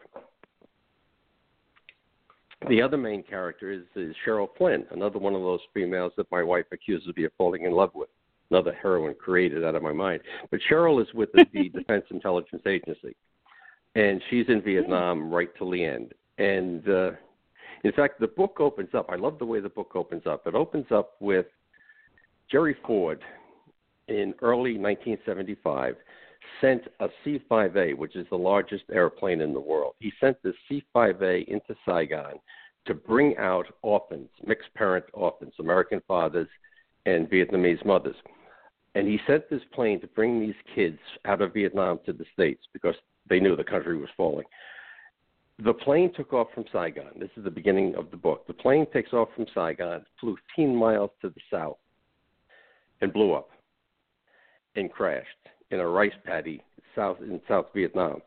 The 2.68 2.82
other 2.82 2.96
main 2.96 3.22
character 3.22 3.70
is, 3.70 3.84
is 3.94 4.14
Cheryl 4.26 4.48
Flynn, 4.58 4.84
another 4.90 5.18
one 5.18 5.34
of 5.34 5.42
those 5.42 5.60
females 5.72 6.12
that 6.16 6.30
my 6.30 6.42
wife 6.42 6.66
accuses 6.72 7.08
me 7.16 7.24
of 7.24 7.32
falling 7.38 7.62
in 7.62 7.72
love 7.72 7.92
with. 7.94 8.08
Another 8.50 8.72
heroine 8.72 9.14
created 9.14 9.64
out 9.64 9.74
of 9.74 9.82
my 9.82 9.92
mind. 9.92 10.20
But 10.50 10.60
Cheryl 10.70 11.00
is 11.00 11.12
with 11.14 11.30
the, 11.32 11.46
the 11.52 11.68
Defense 11.74 12.04
Intelligence 12.10 12.62
Agency, 12.66 13.14
and 13.98 14.22
she's 14.30 14.46
in 14.48 14.62
Vietnam 14.62 15.28
right 15.28 15.50
till 15.58 15.70
the 15.70 15.84
end. 15.84 16.14
And 16.38 16.88
uh, 16.88 17.10
in 17.82 17.92
fact, 17.92 18.20
the 18.20 18.28
book 18.28 18.58
opens 18.60 18.90
up. 18.94 19.06
I 19.10 19.16
love 19.16 19.40
the 19.40 19.44
way 19.44 19.58
the 19.58 19.68
book 19.68 19.96
opens 19.96 20.22
up. 20.24 20.46
It 20.46 20.54
opens 20.54 20.86
up 20.92 21.14
with 21.18 21.46
Jerry 22.48 22.76
Ford 22.86 23.20
in 24.06 24.34
early 24.40 24.78
1975 24.78 25.96
sent 26.60 26.82
a 27.00 27.08
C-5A, 27.24 27.96
which 27.96 28.14
is 28.14 28.26
the 28.30 28.38
largest 28.38 28.84
airplane 28.92 29.40
in 29.40 29.52
the 29.52 29.60
world. 29.60 29.94
He 29.98 30.12
sent 30.20 30.40
the 30.42 30.54
C-5A 30.68 31.46
into 31.48 31.74
Saigon 31.84 32.38
to 32.86 32.94
bring 32.94 33.36
out 33.36 33.66
orphans, 33.82 34.30
mixed 34.46 34.72
parent 34.74 35.04
orphans, 35.12 35.52
American 35.58 36.00
fathers 36.06 36.48
and 37.04 37.28
Vietnamese 37.28 37.84
mothers. 37.84 38.16
And 38.94 39.06
he 39.06 39.18
sent 39.26 39.50
this 39.50 39.60
plane 39.74 40.00
to 40.00 40.06
bring 40.06 40.40
these 40.40 40.54
kids 40.74 40.98
out 41.24 41.42
of 41.42 41.52
Vietnam 41.52 41.98
to 42.06 42.12
the 42.12 42.24
States 42.32 42.62
because 42.72 42.94
they 43.28 43.40
knew 43.40 43.56
the 43.56 43.64
country 43.64 43.96
was 43.96 44.08
falling. 44.16 44.46
The 45.64 45.74
plane 45.74 46.12
took 46.14 46.32
off 46.32 46.48
from 46.54 46.64
Saigon. 46.72 47.18
This 47.18 47.30
is 47.36 47.42
the 47.42 47.50
beginning 47.50 47.96
of 47.96 48.10
the 48.10 48.16
book. 48.16 48.46
The 48.46 48.54
plane 48.54 48.86
takes 48.92 49.12
off 49.12 49.28
from 49.34 49.46
Saigon, 49.52 50.04
flew 50.20 50.36
15 50.56 50.74
miles 50.74 51.10
to 51.20 51.30
the 51.30 51.40
south, 51.50 51.78
and 53.00 53.12
blew 53.12 53.32
up 53.32 53.50
and 54.76 54.90
crashed 54.90 55.26
in 55.70 55.80
a 55.80 55.86
rice 55.86 56.12
paddy 56.24 56.62
south 56.94 57.18
in 57.20 57.40
South 57.48 57.66
Vietnam. 57.74 58.20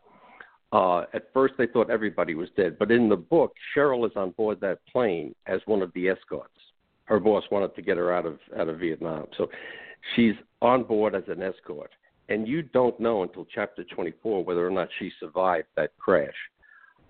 Uh, 0.73 1.01
at 1.13 1.31
first, 1.33 1.53
they 1.57 1.67
thought 1.67 1.89
everybody 1.89 2.33
was 2.33 2.49
dead, 2.55 2.77
but 2.79 2.91
in 2.91 3.09
the 3.09 3.15
book, 3.15 3.53
Cheryl 3.75 4.05
is 4.05 4.13
on 4.15 4.31
board 4.31 4.59
that 4.61 4.79
plane 4.91 5.35
as 5.45 5.59
one 5.65 5.81
of 5.81 5.91
the 5.93 6.07
escorts. 6.07 6.53
Her 7.05 7.19
boss 7.19 7.43
wanted 7.51 7.75
to 7.75 7.81
get 7.81 7.97
her 7.97 8.13
out 8.13 8.25
of 8.25 8.39
out 8.57 8.69
of 8.69 8.79
Vietnam, 8.79 9.27
so 9.37 9.49
she's 10.15 10.35
on 10.61 10.83
board 10.83 11.13
as 11.13 11.23
an 11.27 11.41
escort. 11.41 11.91
And 12.31 12.47
you 12.47 12.61
don't 12.61 12.97
know 12.97 13.23
until 13.23 13.45
chapter 13.53 13.83
24 13.83 14.45
whether 14.45 14.65
or 14.65 14.71
not 14.71 14.87
she 14.97 15.11
survived 15.19 15.67
that 15.75 15.91
crash. 15.97 16.33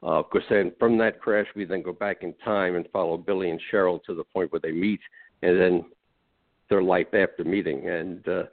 Uh, 0.02 0.20
of 0.20 0.30
course, 0.32 0.44
then 0.50 0.72
from 0.80 0.98
that 0.98 1.22
crash, 1.22 1.46
we 1.56 1.64
then 1.64 1.84
go 1.84 1.94
back 1.94 2.24
in 2.24 2.34
time 2.44 2.76
and 2.76 2.88
follow 2.92 3.18
Billy 3.18 3.52
and 3.52 3.62
Cheryl 3.72 4.04
to 4.06 4.16
the 4.16 4.24
point 4.24 4.52
where 4.52 4.60
they 4.60 4.72
meet, 4.72 5.00
and 5.44 5.62
then 5.62 5.86
their 6.70 6.82
life 6.82 7.14
after 7.14 7.44
meeting. 7.44 7.88
And 7.88 8.28
uh, 8.28 8.44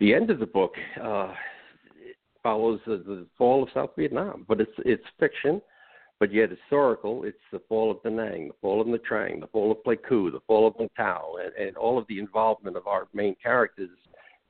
the 0.00 0.12
end 0.12 0.30
of 0.30 0.40
the 0.40 0.46
book 0.46 0.72
uh, 1.00 1.32
follows 2.42 2.80
the, 2.84 2.96
the 2.96 3.26
fall 3.36 3.62
of 3.62 3.68
South 3.72 3.90
Vietnam, 3.96 4.44
but 4.48 4.60
it's 4.60 4.72
it's 4.78 5.04
fiction, 5.20 5.62
but 6.18 6.32
yet 6.32 6.50
historical. 6.50 7.22
It's 7.22 7.38
the 7.52 7.62
fall 7.68 7.92
of 7.92 8.02
Da 8.02 8.10
Nang, 8.10 8.48
the 8.48 8.54
fall 8.60 8.80
of 8.80 8.88
Nha 8.88 8.98
Trang, 9.08 9.40
the 9.40 9.46
fall 9.46 9.70
of 9.70 9.78
Pleiku, 9.84 10.32
the 10.32 10.40
fall 10.48 10.66
of 10.66 10.74
Vung 10.74 10.88
and, 10.98 11.68
and 11.68 11.76
all 11.76 11.96
of 11.96 12.06
the 12.08 12.18
involvement 12.18 12.76
of 12.76 12.88
our 12.88 13.06
main 13.14 13.36
characters, 13.40 13.90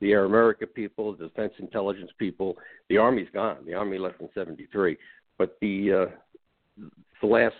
the 0.01 0.11
Air 0.11 0.25
America 0.25 0.65
people, 0.65 1.15
the 1.15 1.27
Defense 1.27 1.53
Intelligence 1.59 2.11
people. 2.17 2.57
The 2.89 2.97
Army's 2.97 3.27
gone. 3.33 3.57
The 3.65 3.73
Army 3.73 3.97
left 3.97 4.21
in 4.21 4.29
'73, 4.33 4.97
but 5.37 5.57
the 5.61 6.07
uh, 6.07 6.85
the 7.21 7.27
last 7.27 7.55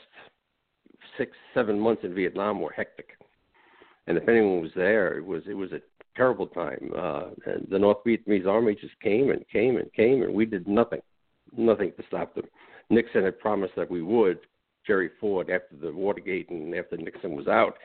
six 1.17 1.32
seven 1.54 1.80
months 1.80 2.04
in 2.04 2.13
Vietnam 2.13 2.62
were 2.62 2.71
hectic. 2.71 3.10
And 4.08 4.17
if 4.17 4.28
anyone 4.28 4.62
was 4.62 4.71
there, 4.75 5.17
it 5.17 5.25
was 5.25 5.43
it 5.47 5.54
was 5.54 5.71
a 5.71 5.82
terrible 6.15 6.47
time. 6.47 6.91
Uh, 6.97 7.25
and 7.45 7.67
the 7.69 7.80
North 7.80 8.04
Vietnamese 8.06 8.47
army 8.47 8.75
just 8.75 8.99
came 9.02 9.30
and 9.30 9.47
came 9.52 9.78
and 9.78 9.91
came, 9.93 10.23
and 10.23 10.34
we 10.34 10.45
did 10.45 10.67
nothing, 10.67 11.02
nothing 11.56 11.91
to 11.97 12.04
stop 12.08 12.36
them. 12.36 12.45
Nixon 12.89 13.23
had 13.23 13.39
promised 13.39 13.75
that 13.75 13.89
we 13.89 14.02
would. 14.02 14.39
Jerry 14.88 15.12
Ford, 15.19 15.52
after 15.52 15.75
the 15.80 15.91
Watergate 15.91 16.49
and 16.49 16.73
after 16.73 16.97
Nixon 16.97 17.36
was 17.36 17.47
out, 17.47 17.75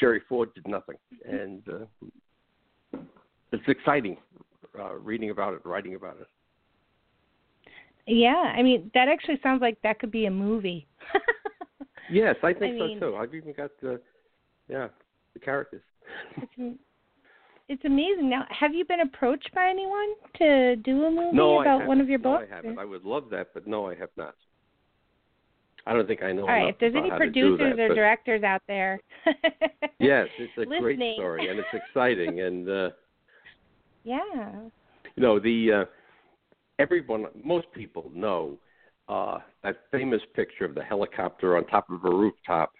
Jerry 0.00 0.22
Ford 0.28 0.54
did 0.54 0.66
nothing, 0.66 0.96
and 1.28 1.62
uh, 1.68 2.06
it's 3.54 3.68
exciting 3.68 4.16
uh, 4.78 4.94
reading 4.94 5.30
about 5.30 5.54
it, 5.54 5.60
writing 5.64 5.94
about 5.94 6.16
it. 6.20 6.26
Yeah, 8.06 8.52
I 8.56 8.62
mean 8.62 8.90
that 8.94 9.08
actually 9.08 9.38
sounds 9.42 9.60
like 9.60 9.80
that 9.82 9.98
could 9.98 10.10
be 10.10 10.26
a 10.26 10.30
movie. 10.30 10.86
yes, 12.10 12.36
I 12.42 12.52
think 12.52 12.74
I 12.74 12.78
so 12.78 12.86
mean, 12.86 13.00
too. 13.00 13.16
I've 13.16 13.34
even 13.34 13.54
got 13.54 13.70
the 13.80 14.00
yeah 14.68 14.88
the 15.32 15.40
characters. 15.40 15.82
It's, 16.42 16.78
it's 17.66 17.84
amazing. 17.86 18.28
Now, 18.28 18.44
have 18.50 18.74
you 18.74 18.84
been 18.84 19.00
approached 19.00 19.50
by 19.54 19.70
anyone 19.70 20.14
to 20.36 20.76
do 20.76 21.04
a 21.04 21.10
movie 21.10 21.34
no, 21.34 21.62
about 21.62 21.86
one 21.86 21.98
of 21.98 22.10
your 22.10 22.18
books? 22.18 22.44
no? 22.50 22.52
I 22.52 22.56
haven't. 22.56 22.78
I 22.78 22.84
would 22.84 23.04
love 23.04 23.30
that, 23.30 23.54
but 23.54 23.66
no, 23.66 23.86
I 23.86 23.94
have 23.94 24.10
not. 24.18 24.34
I 25.86 25.94
don't 25.94 26.06
think 26.06 26.22
I 26.22 26.32
know. 26.32 26.42
All 26.42 26.48
right, 26.48 26.68
if 26.68 26.78
there's 26.78 26.94
any 26.94 27.08
how 27.08 27.16
to 27.16 27.30
do 27.30 27.56
producers 27.56 27.76
that, 27.76 27.82
or 27.84 27.88
but 27.88 27.94
directors 27.94 28.42
out 28.42 28.62
there. 28.66 29.00
yes, 29.98 30.28
it's 30.38 30.52
a 30.58 30.66
great 30.66 30.98
story 31.16 31.48
and 31.48 31.58
it's 31.58 31.68
exciting 31.72 32.40
and 32.40 32.68
uh 32.68 32.90
yeah. 34.04 34.52
you 35.16 35.22
know 35.22 35.38
the 35.38 35.72
uh 35.72 35.84
everyone 36.78 37.26
most 37.42 37.66
people 37.74 38.10
know 38.14 38.56
uh 39.08 39.38
that 39.62 39.76
famous 39.90 40.20
picture 40.34 40.64
of 40.64 40.74
the 40.74 40.82
helicopter 40.82 41.56
on 41.56 41.66
top 41.66 41.90
of 41.90 42.04
a 42.04 42.10
rooftop 42.10 42.72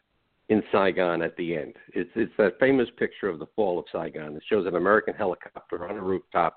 in 0.48 0.62
Saigon 0.70 1.22
at 1.22 1.37
the 1.37 1.56
end. 1.56 1.74
It's 1.94 2.10
it's 2.14 2.32
that 2.38 2.58
famous 2.60 2.88
picture 2.98 3.28
of 3.28 3.38
the 3.38 3.46
fall 3.56 3.78
of 3.78 3.87
Saigon. 3.92 4.37
It 4.37 4.42
shows 4.48 4.66
an 4.66 4.76
American 4.76 5.14
helicopter 5.14 5.88
on 5.88 5.96
a 5.96 6.02
rooftop. 6.02 6.56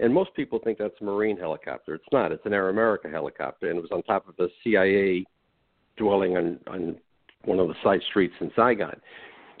And 0.00 0.12
most 0.12 0.34
people 0.34 0.58
think 0.58 0.78
that's 0.78 1.00
a 1.00 1.04
Marine 1.04 1.36
helicopter. 1.36 1.94
It's 1.94 2.04
not. 2.10 2.32
It's 2.32 2.44
an 2.44 2.52
Air 2.52 2.68
America 2.68 3.08
helicopter, 3.08 3.70
and 3.70 3.78
it 3.78 3.80
was 3.80 3.92
on 3.92 4.02
top 4.02 4.28
of 4.28 4.34
the 4.36 4.48
CIA 4.64 5.24
dwelling 5.96 6.36
on, 6.36 6.58
on 6.66 6.96
one 7.44 7.60
of 7.60 7.68
the 7.68 7.74
side 7.84 8.00
streets 8.10 8.34
in 8.40 8.50
Saigon. 8.56 9.00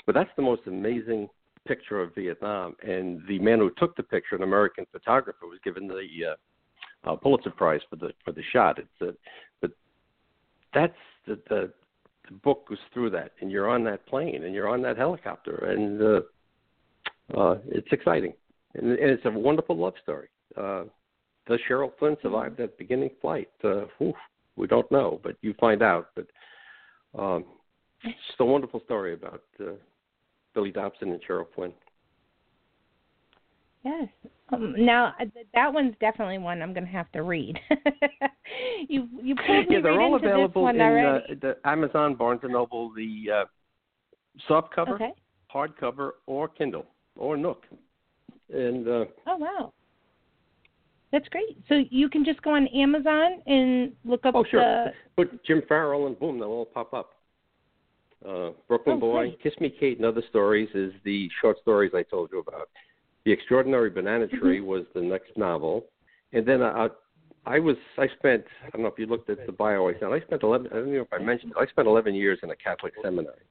But 0.06 0.16
that's 0.16 0.30
the 0.34 0.42
most 0.42 0.62
amazing 0.66 1.28
picture 1.66 2.00
of 2.00 2.14
Vietnam. 2.14 2.76
And 2.86 3.22
the 3.28 3.38
man 3.38 3.58
who 3.58 3.70
took 3.78 3.96
the 3.96 4.02
picture, 4.02 4.36
an 4.36 4.42
American 4.42 4.86
photographer, 4.92 5.46
was 5.46 5.58
given 5.64 5.86
the 5.86 6.06
uh, 7.06 7.10
uh, 7.10 7.16
Pulitzer 7.16 7.50
Prize 7.50 7.80
for 7.88 7.96
the 7.96 8.10
for 8.24 8.32
the 8.32 8.42
shot. 8.52 8.78
It's 8.78 9.00
a, 9.02 9.14
but 9.60 9.72
that's 10.72 10.92
the, 11.26 11.38
the 11.48 11.72
the 12.28 12.34
book 12.36 12.68
goes 12.68 12.78
through 12.92 13.10
that, 13.10 13.32
and 13.40 13.50
you're 13.50 13.68
on 13.68 13.84
that 13.84 14.06
plane, 14.06 14.44
and 14.44 14.54
you're 14.54 14.68
on 14.68 14.82
that 14.82 14.96
helicopter, 14.96 15.56
and 15.68 16.00
uh, 16.00 17.38
uh, 17.38 17.58
it's 17.68 17.92
exciting, 17.92 18.32
and, 18.74 18.92
and 18.92 19.10
it's 19.10 19.24
a 19.26 19.30
wonderful 19.30 19.76
love 19.76 19.94
story. 20.02 20.28
Uh, 20.56 20.84
does 21.46 21.60
Cheryl 21.68 21.92
Flynn 21.98 22.16
survive 22.22 22.56
that 22.56 22.78
beginning 22.78 23.10
flight? 23.20 23.50
Uh, 23.62 23.84
whew, 23.98 24.14
we 24.56 24.66
don't 24.66 24.90
know, 24.90 25.20
but 25.22 25.36
you 25.42 25.54
find 25.60 25.82
out. 25.82 26.08
But 26.14 26.26
um, 27.18 27.44
it's 28.02 28.18
just 28.26 28.40
a 28.40 28.44
wonderful 28.44 28.80
story 28.84 29.12
about 29.12 29.42
uh, 29.60 29.72
Billy 30.54 30.70
Dobson 30.70 31.10
and 31.10 31.20
Cheryl 31.28 31.46
Flynn. 31.54 31.72
Yes. 33.84 34.08
Um, 34.50 34.74
now 34.78 35.14
uh, 35.20 35.24
that 35.54 35.72
one's 35.72 35.94
definitely 36.00 36.38
one 36.38 36.62
I'm 36.62 36.72
going 36.72 36.86
to 36.86 36.92
have 36.92 37.10
to 37.12 37.22
read. 37.22 37.58
you 38.88 39.08
you 39.22 39.34
pulled 39.46 39.68
me 39.68 39.76
yeah, 39.76 39.80
they're 39.82 39.92
right 39.92 40.00
all 40.00 40.16
into 40.16 40.28
available 40.28 40.68
in 40.68 40.80
uh, 40.80 41.20
the 41.40 41.56
Amazon, 41.64 42.14
Barnes 42.14 42.40
and 42.42 42.52
Noble, 42.52 42.92
the 42.94 43.26
uh, 43.32 43.44
soft 44.48 44.74
cover, 44.74 44.94
okay. 44.94 45.12
hardcover, 45.54 46.12
or 46.26 46.48
Kindle, 46.48 46.86
or 47.16 47.36
Nook. 47.36 47.64
And 48.52 48.86
uh, 48.88 49.04
Oh 49.26 49.36
wow. 49.36 49.72
That's 51.12 51.28
great. 51.28 51.56
So 51.68 51.82
you 51.90 52.08
can 52.08 52.24
just 52.24 52.42
go 52.42 52.50
on 52.54 52.66
Amazon 52.68 53.40
and 53.46 53.92
look 54.04 54.26
up 54.26 54.34
oh, 54.34 54.44
sure, 54.50 54.60
the 54.60 54.92
put 55.16 55.44
Jim 55.44 55.62
Farrell, 55.68 56.06
and 56.06 56.18
boom, 56.18 56.38
they'll 56.38 56.48
all 56.48 56.66
pop 56.66 56.92
up. 56.92 57.10
Uh, 58.28 58.50
Brooklyn 58.68 58.96
Oh, 58.96 59.00
Boy, 59.00 59.28
great. 59.28 59.42
Kiss 59.42 59.52
Me 59.60 59.68
Kate, 59.78 59.98
and 59.98 60.06
Other 60.06 60.22
Stories 60.30 60.68
is 60.74 60.92
the 61.04 61.28
short 61.40 61.58
stories 61.60 61.92
I 61.94 62.02
told 62.02 62.30
you 62.32 62.38
about. 62.38 62.68
The 63.24 63.32
Extraordinary 63.32 63.90
Banana 63.90 64.26
Mm-hmm. 64.26 64.38
Tree 64.38 64.60
was 64.60 64.84
the 64.94 65.00
next 65.00 65.36
novel, 65.36 65.86
and 66.32 66.46
then 66.46 66.62
I, 66.62 66.88
I 67.46 67.58
was 67.58 67.76
I 67.98 68.08
spent 68.18 68.44
I 68.64 68.70
don't 68.70 68.82
know 68.82 68.88
if 68.88 68.98
you 68.98 69.06
looked 69.06 69.28
at 69.30 69.44
the 69.46 69.52
bio 69.52 69.88
I 69.88 69.92
sent. 69.98 70.12
I 70.12 70.20
spent 70.20 70.42
eleven. 70.42 70.68
I 70.72 70.76
don't 70.76 70.92
know 70.92 71.00
if 71.02 71.12
I 71.12 71.18
mentioned. 71.18 71.52
it, 71.52 71.58
I 71.60 71.66
spent 71.66 71.86
eleven 71.88 72.14
years 72.14 72.38
in 72.42 72.50
a 72.50 72.56
Catholic 72.56 72.94
seminary, 73.02 73.44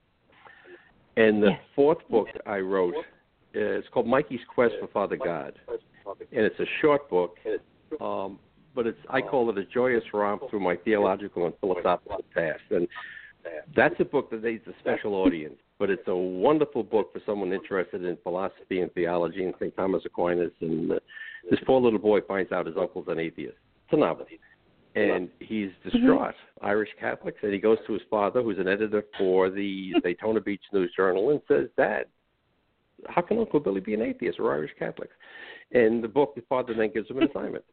and 1.18 1.42
the 1.44 1.50
Yes. 1.52 1.60
fourth 1.76 2.08
book 2.10 2.28
I 2.46 2.58
wrote 2.60 2.96
uh, 2.96 3.04
it's 3.54 3.88
called 3.90 4.08
Mikey's 4.08 4.40
Quest 4.54 4.74
for 4.80 4.88
Father 4.88 5.16
God, 5.18 5.60
and 5.68 6.46
it's 6.46 6.60
a 6.60 6.66
short 6.82 7.08
book. 7.10 7.38
Um, 8.02 8.40
but 8.76 8.88
it's 8.88 8.98
I 9.10 9.22
call 9.22 9.50
it 9.52 9.58
a 9.60 9.66
joyous 9.66 10.04
romp 10.14 10.50
through 10.50 10.62
my 10.62 10.76
theological 10.78 11.46
and 11.46 11.54
philosophical 11.60 12.24
past, 12.34 12.62
and 12.72 12.88
that's 13.76 13.96
a 14.00 14.06
book 14.06 14.30
that 14.32 14.44
needs 14.44 14.66
a 14.68 14.74
special 14.80 15.16
audience. 15.16 15.56
But 15.80 15.90
it's 15.90 16.08
a 16.08 16.16
wonderful 16.16 16.84
book 16.84 17.12
for 17.12 17.22
someone 17.26 17.52
interested 17.52 18.04
in 18.04 18.18
philosophy 18.24 18.82
and 18.82 18.94
theology 18.94 19.44
and 19.44 19.54
St. 19.60 19.76
Thomas 19.76 20.04
Aquinas. 20.06 20.52
And 20.62 20.92
uh, 20.92 21.00
this 21.50 21.60
poor 21.66 21.82
little 21.82 22.00
boy 22.00 22.22
finds 22.22 22.52
out 22.52 22.68
his 22.68 22.76
uncle's 22.80 23.08
an 23.08 23.20
atheist. 23.20 23.58
It's 23.86 23.94
a 23.94 23.98
novel, 23.98 24.26
and 24.96 25.30
he's 25.40 25.72
distraught. 25.84 26.36
Irish 26.62 26.90
Catholics, 27.00 27.40
and 27.42 27.54
he 27.54 27.60
goes 27.60 27.78
to 27.88 27.94
his 27.94 28.02
father, 28.10 28.42
who's 28.42 28.60
an 28.60 28.68
editor 28.68 29.04
for 29.18 29.50
the 29.50 29.94
Daytona 30.04 30.40
Beach 30.40 30.62
News 30.72 30.92
Journal, 30.96 31.32
and 31.32 31.42
says, 31.48 31.68
"Dad, 31.76 32.06
how 33.08 33.22
can 33.22 33.40
Uncle 33.40 33.60
Billy 33.60 33.82
be 33.82 33.94
an 33.94 34.02
atheist? 34.02 34.40
We're 34.40 34.54
Irish 34.54 34.72
Catholics." 34.78 35.14
And 35.74 36.04
the 36.04 36.08
book, 36.08 36.36
the 36.36 36.44
father 36.48 36.74
then 36.74 36.92
gives 36.94 37.10
him 37.10 37.18
an 37.18 37.30
assignment. 37.30 37.66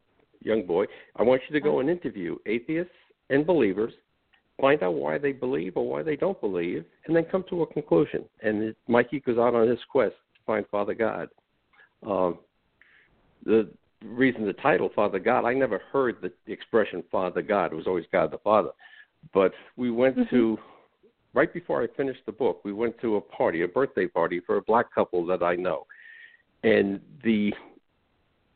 Young 0.42 0.66
boy, 0.66 0.86
I 1.16 1.22
want 1.22 1.42
you 1.48 1.54
to 1.54 1.60
go 1.60 1.80
and 1.80 1.90
interview 1.90 2.36
atheists 2.46 2.92
and 3.28 3.46
believers, 3.46 3.92
find 4.60 4.82
out 4.82 4.94
why 4.94 5.18
they 5.18 5.32
believe 5.32 5.76
or 5.76 5.88
why 5.88 6.02
they 6.02 6.16
don't 6.16 6.40
believe, 6.40 6.84
and 7.06 7.16
then 7.16 7.24
come 7.24 7.44
to 7.50 7.62
a 7.62 7.66
conclusion. 7.66 8.24
And 8.42 8.62
it, 8.62 8.76
Mikey 8.88 9.20
goes 9.20 9.38
out 9.38 9.54
on 9.54 9.68
his 9.68 9.78
quest 9.90 10.14
to 10.34 10.40
find 10.46 10.64
Father 10.70 10.94
God. 10.94 11.28
Um, 12.06 12.38
the 13.44 13.68
reason 14.04 14.46
the 14.46 14.52
title 14.54 14.90
Father 14.94 15.18
God, 15.18 15.44
I 15.44 15.54
never 15.54 15.80
heard 15.92 16.16
the, 16.22 16.32
expression 16.50 17.02
Father 17.10 17.42
God. 17.42 17.72
It 17.72 17.76
was 17.76 17.86
always 17.86 18.06
God 18.12 18.30
the 18.30 18.38
Father. 18.38 18.70
But 19.34 19.52
we 19.76 19.90
went 19.90 20.16
to 20.30 20.58
right 21.34 21.52
before 21.52 21.82
I 21.82 21.86
finished 21.96 22.20
the 22.26 22.32
book, 22.32 22.64
we 22.64 22.72
went 22.72 22.98
to 23.00 23.16
a 23.16 23.20
party, 23.20 23.62
a 23.62 23.68
birthday 23.68 24.06
party 24.06 24.40
for 24.44 24.56
a 24.56 24.62
black 24.62 24.92
couple 24.94 25.24
that 25.26 25.42
I 25.42 25.56
know. 25.56 25.86
And 26.62 27.00
the 27.24 27.52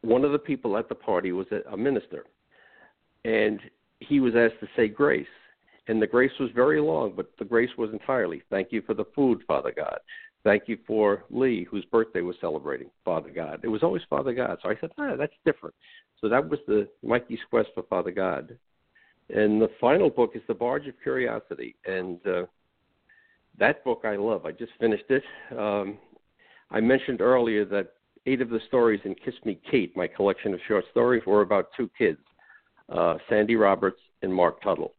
one 0.03 0.25
of 0.25 0.33
the 0.33 0.39
people 0.39 0.77
at 0.77 0.89
the 0.89 0.95
party 0.95 1.33
was 1.33 1.47
a, 1.51 1.73
a 1.73 1.77
minister. 1.77 2.27
And 3.25 3.61
he 4.01 4.21
was 4.21 4.35
asked 4.37 4.61
to 4.61 4.69
say 4.77 4.89
grace. 4.89 5.27
And 5.87 6.01
the 6.01 6.07
grace 6.07 6.33
was 6.41 6.51
very 6.55 6.81
long, 6.81 7.13
but 7.15 7.31
the 7.39 7.45
grace 7.45 7.71
was 7.77 7.91
entirely 7.93 8.43
thank 8.51 8.73
you 8.73 8.83
for 8.83 8.95
the 8.95 9.05
food, 9.15 9.43
Father 9.47 9.73
God. 9.75 9.99
Thank 10.43 10.65
you 10.67 10.79
for 10.87 11.25
Lee, 11.31 11.65
whose 11.71 11.85
birthday 11.87 12.21
was 12.21 12.37
celebrating, 12.41 12.91
Father 13.05 13.31
God. 13.31 13.61
It 13.63 13.69
was 13.69 13.83
always 13.83 14.03
Father 14.11 14.35
God. 14.35 14.59
So 14.63 14.69
I 14.69 14.77
said, 14.81 14.91
ah, 14.99 15.17
that's 15.17 15.33
different. 15.45 15.75
So 16.21 16.29
that 16.29 16.49
was 16.49 16.59
the 16.67 16.87
Mikey's 17.03 17.39
quest 17.49 17.71
for 17.75 17.83
Father 17.85 18.11
God. 18.11 18.57
And 19.35 19.61
the 19.61 19.71
final 19.81 20.11
book 20.11 20.33
is 20.35 20.43
The 20.47 20.55
Barge 20.55 20.87
of 20.87 20.95
Curiosity. 21.03 21.77
And 21.87 22.19
uh, 22.27 22.45
that 23.59 23.83
book 23.85 24.03
I 24.05 24.17
love. 24.17 24.45
I 24.45 24.53
just 24.53 24.73
finished 24.79 25.11
it. 25.11 25.23
Um, 25.59 25.99
I 26.71 26.81
mentioned 26.81 27.23
earlier 27.23 27.65
that 27.67 27.93
eight 28.27 28.43
of 28.43 28.51
the 28.51 28.61
stories 28.69 29.01
in 29.05 29.15
Kiss 29.15 29.35
Me 29.45 29.59
Kate, 29.71 29.97
my 29.97 30.07
collection 30.07 30.53
of 30.53 30.61
short 30.67 30.85
stories, 30.91 31.23
were 31.27 31.43
about 31.43 31.69
two 31.77 31.91
kids, 31.97 32.21
uh, 32.91 33.17
Sandy 33.31 33.57
Roberts 33.57 34.01
and 34.23 34.33
Mark 34.33 34.63
Tuttle. 34.63 34.93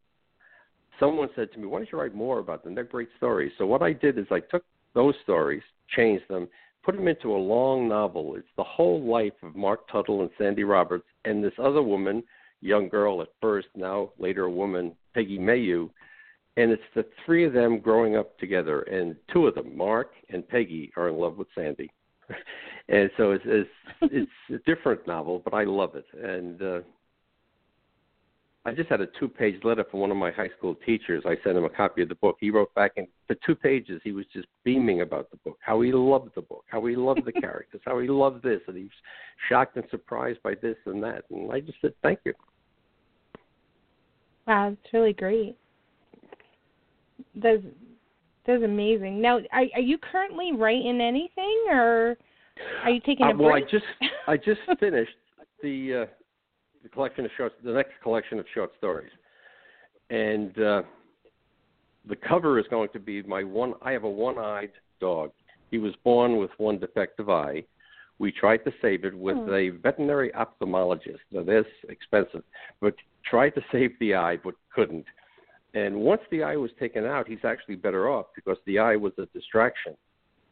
Someone 1.00 1.30
said 1.36 1.52
to 1.54 1.60
me, 1.60 1.68
Why 1.68 1.80
don't 1.80 1.92
you 1.92 2.00
write 2.00 2.16
more 2.16 2.40
about 2.40 2.64
them? 2.64 2.76
They're 2.76 2.84
great 2.84 3.10
stories. 3.18 3.52
So 3.58 3.66
what 3.66 3.82
I 3.82 3.94
did 3.94 4.18
is 4.18 4.26
I 4.32 4.40
took 4.40 4.64
those 4.94 5.16
stories, 5.24 5.64
changed 5.96 6.26
them, 6.30 6.48
put 6.84 6.96
them 6.96 7.08
into 7.08 7.36
a 7.36 7.38
long 7.38 7.88
novel. 7.88 8.36
It's 8.36 8.48
the 8.58 8.64
whole 8.64 9.04
life 9.04 9.34
of 9.44 9.56
Mark 9.56 9.90
Tuttle 9.92 10.22
and 10.22 10.30
Sandy 10.38 10.64
Roberts 10.64 11.06
and 11.26 11.44
this 11.44 11.54
other 11.62 11.82
woman, 11.82 12.24
young 12.62 12.88
girl 12.88 13.22
at 13.22 13.30
first, 13.42 13.68
now 13.76 14.12
later 14.20 14.46
a 14.46 14.52
woman, 14.52 14.94
Peggy 15.14 15.38
Mayu. 15.38 15.90
And 16.58 16.72
it's 16.72 16.82
the 16.96 17.06
three 17.26 17.44
of 17.46 17.52
them 17.52 17.80
growing 17.80 18.16
up 18.16 18.38
together, 18.40 18.82
and 18.84 19.16
two 19.34 19.48
of 19.48 19.56
them, 19.56 19.76
Mark 19.76 20.12
and 20.30 20.48
Peggy, 20.48 20.92
are 20.96 21.10
in 21.10 21.18
love 21.18 21.36
with 21.38 21.50
Sandy. 21.54 21.92
and 22.88 23.10
so 23.18 23.32
it's, 23.32 23.44
it's 23.46 23.70
it's 24.02 24.32
a 24.50 24.58
different 24.60 25.06
novel, 25.06 25.42
but 25.44 25.54
I 25.54 25.66
love 25.66 25.96
it. 25.96 26.06
And 26.14 26.62
uh, 26.62 26.80
I 28.68 28.74
just 28.74 28.90
had 28.90 29.00
a 29.00 29.08
two-page 29.20 29.64
letter 29.64 29.86
from 29.92 30.00
one 30.00 30.10
of 30.10 30.18
my 30.18 30.32
high 30.32 30.50
school 30.58 30.76
teachers. 30.84 31.24
I 31.26 31.36
sent 31.44 31.56
him 31.56 31.66
a 31.66 31.70
copy 31.70 32.02
of 32.02 32.10
the 32.10 32.16
book. 32.16 32.38
He 32.40 32.50
wrote 32.50 32.74
back, 32.74 32.94
and 32.98 33.08
for 33.28 33.36
two 33.46 33.54
pages, 33.54 34.02
he 34.04 34.12
was 34.12 34.26
just 34.34 34.48
beaming 34.64 35.02
about 35.02 35.30
the 35.30 35.38
book, 35.38 35.60
how 35.62 35.82
he 35.82 35.92
loved 35.92 36.32
the 36.34 36.42
book, 36.42 36.66
how 36.68 36.84
he 36.86 36.96
loved 36.96 37.26
the 37.26 37.32
characters, 37.42 37.82
how 37.86 38.00
he 38.00 38.08
loved 38.08 38.42
this, 38.42 38.62
and 38.68 38.76
he 38.76 38.84
was 38.84 38.92
shocked 39.50 39.76
and 39.78 39.86
surprised 39.92 40.42
by 40.42 40.56
this 40.56 40.78
and 40.88 41.04
that. 41.04 41.26
And 41.30 41.52
I 41.52 41.60
just 41.60 41.80
said, 41.80 41.94
"Thank 42.02 42.20
you." 42.26 42.34
Wow, 44.48 44.70
it's 44.70 44.94
really 44.94 45.14
great. 45.14 45.56
That's 47.36 47.62
that's 48.48 48.64
amazing. 48.64 49.22
Now, 49.22 49.42
are 49.52 49.66
are 49.76 49.82
you 49.82 50.00
currently 50.00 50.54
writing 50.54 51.02
anything, 51.02 51.66
or 51.70 52.18
are 52.84 52.90
you 52.90 53.00
taking 53.06 53.28
a 53.28 53.30
Uh, 53.30 53.38
well, 53.38 53.54
I 53.54 53.62
just 53.62 53.86
I 54.28 54.38
just 54.38 54.62
finished 54.80 55.12
the 55.62 55.94
uh, 55.94 56.06
the 56.86 56.90
collection 56.90 57.26
of 57.26 57.32
short 57.36 57.54
the 57.64 57.72
next 57.72 57.94
collection 58.04 58.38
of 58.38 58.46
short 58.54 58.70
stories, 58.78 59.10
and 60.12 60.58
uh, 60.60 60.84
the 62.08 62.16
cover 62.16 62.60
is 62.60 62.66
going 62.70 62.90
to 62.94 63.00
be 63.00 63.24
my 63.24 63.44
one. 63.44 63.74
I 63.82 63.92
have 63.92 64.04
a 64.04 64.10
one-eyed 64.10 64.72
dog. 65.02 65.32
He 65.72 65.80
was 65.80 65.94
born 66.04 66.38
with 66.38 66.52
one 66.58 66.78
defective 66.78 67.28
eye. 67.28 67.64
We 68.20 68.32
tried 68.32 68.64
to 68.66 68.72
save 68.84 69.04
it 69.04 69.18
with 69.18 69.36
Hmm. 69.36 69.52
a 69.52 69.70
veterinary 69.70 70.30
ophthalmologist. 70.30 71.24
Now, 71.32 71.42
that's 71.42 71.68
expensive, 71.90 72.44
but 72.80 72.94
tried 73.24 73.56
to 73.56 73.64
save 73.72 73.98
the 74.00 74.14
eye, 74.14 74.38
but 74.38 74.54
couldn't. 74.74 75.08
And 75.74 75.96
once 75.96 76.22
the 76.30 76.44
eye 76.44 76.56
was 76.56 76.72
taken 76.80 77.04
out, 77.04 77.28
he's 77.28 77.44
actually 77.44 77.78
better 77.78 78.08
off 78.08 78.28
because 78.36 78.58
the 78.66 78.78
eye 78.78 78.96
was 78.96 79.12
a 79.18 79.26
distraction. 79.38 79.98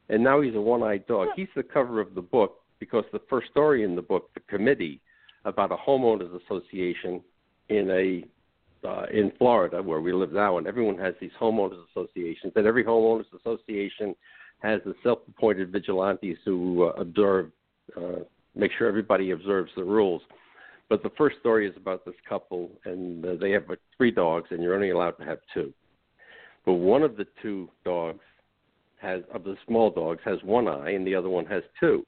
And 0.09 0.23
now 0.23 0.41
he's 0.41 0.55
a 0.55 0.61
one-eyed 0.61 1.05
dog. 1.05 1.27
He's 1.35 1.53
the 1.55 1.63
cover 1.63 2.01
of 2.01 2.15
the 2.15 2.21
book 2.23 2.61
because 2.79 3.05
the 3.13 3.21
first 3.29 3.51
story 3.51 3.83
in 3.83 3.95
the 3.95 4.01
book, 4.01 4.31
the 4.33 4.41
committee, 4.41 4.99
about 5.45 5.71
a 5.71 5.75
homeowners 5.75 6.31
association 6.43 7.21
in 7.69 7.89
a 7.91 8.87
uh, 8.87 9.05
in 9.13 9.31
Florida 9.37 9.81
where 9.81 10.01
we 10.01 10.11
live 10.11 10.33
now, 10.33 10.57
and 10.57 10.67
everyone 10.67 10.97
has 10.97 11.13
these 11.21 11.31
homeowners 11.39 11.81
associations, 11.91 12.51
and 12.55 12.67
every 12.67 12.83
homeowners 12.83 13.25
association 13.39 14.13
has 14.59 14.81
the 14.85 14.93
self-appointed 15.03 15.71
vigilantes 15.71 16.37
who 16.45 16.83
uh, 16.83 17.01
observe, 17.01 17.51
uh, 17.97 18.19
make 18.55 18.71
sure 18.77 18.87
everybody 18.87 19.31
observes 19.31 19.71
the 19.75 19.83
rules. 19.83 20.21
But 20.89 21.01
the 21.01 21.11
first 21.17 21.39
story 21.39 21.67
is 21.67 21.75
about 21.77 22.05
this 22.05 22.15
couple, 22.27 22.69
and 22.85 23.25
uh, 23.25 23.35
they 23.39 23.51
have 23.51 23.69
uh, 23.69 23.75
three 23.97 24.11
dogs, 24.11 24.47
and 24.51 24.61
you're 24.61 24.75
only 24.75 24.89
allowed 24.89 25.11
to 25.11 25.23
have 25.23 25.39
two. 25.53 25.73
But 26.65 26.73
one 26.73 27.03
of 27.03 27.17
the 27.17 27.25
two 27.41 27.69
dogs 27.83 28.21
has, 29.01 29.21
of 29.33 29.43
the 29.43 29.55
small 29.67 29.91
dogs, 29.91 30.21
has 30.25 30.39
one 30.43 30.67
eye, 30.67 30.91
and 30.91 31.05
the 31.05 31.15
other 31.15 31.29
one 31.29 31.45
has 31.45 31.63
two. 31.79 32.05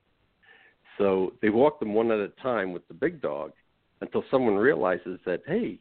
So 0.97 1.33
they 1.41 1.49
walk 1.49 1.79
them 1.79 1.93
one 1.93 2.11
at 2.11 2.19
a 2.19 2.29
time 2.41 2.71
with 2.73 2.87
the 2.87 2.93
big 2.93 3.21
dog 3.21 3.51
until 4.01 4.23
someone 4.31 4.55
realizes 4.55 5.19
that, 5.25 5.41
hey, 5.45 5.79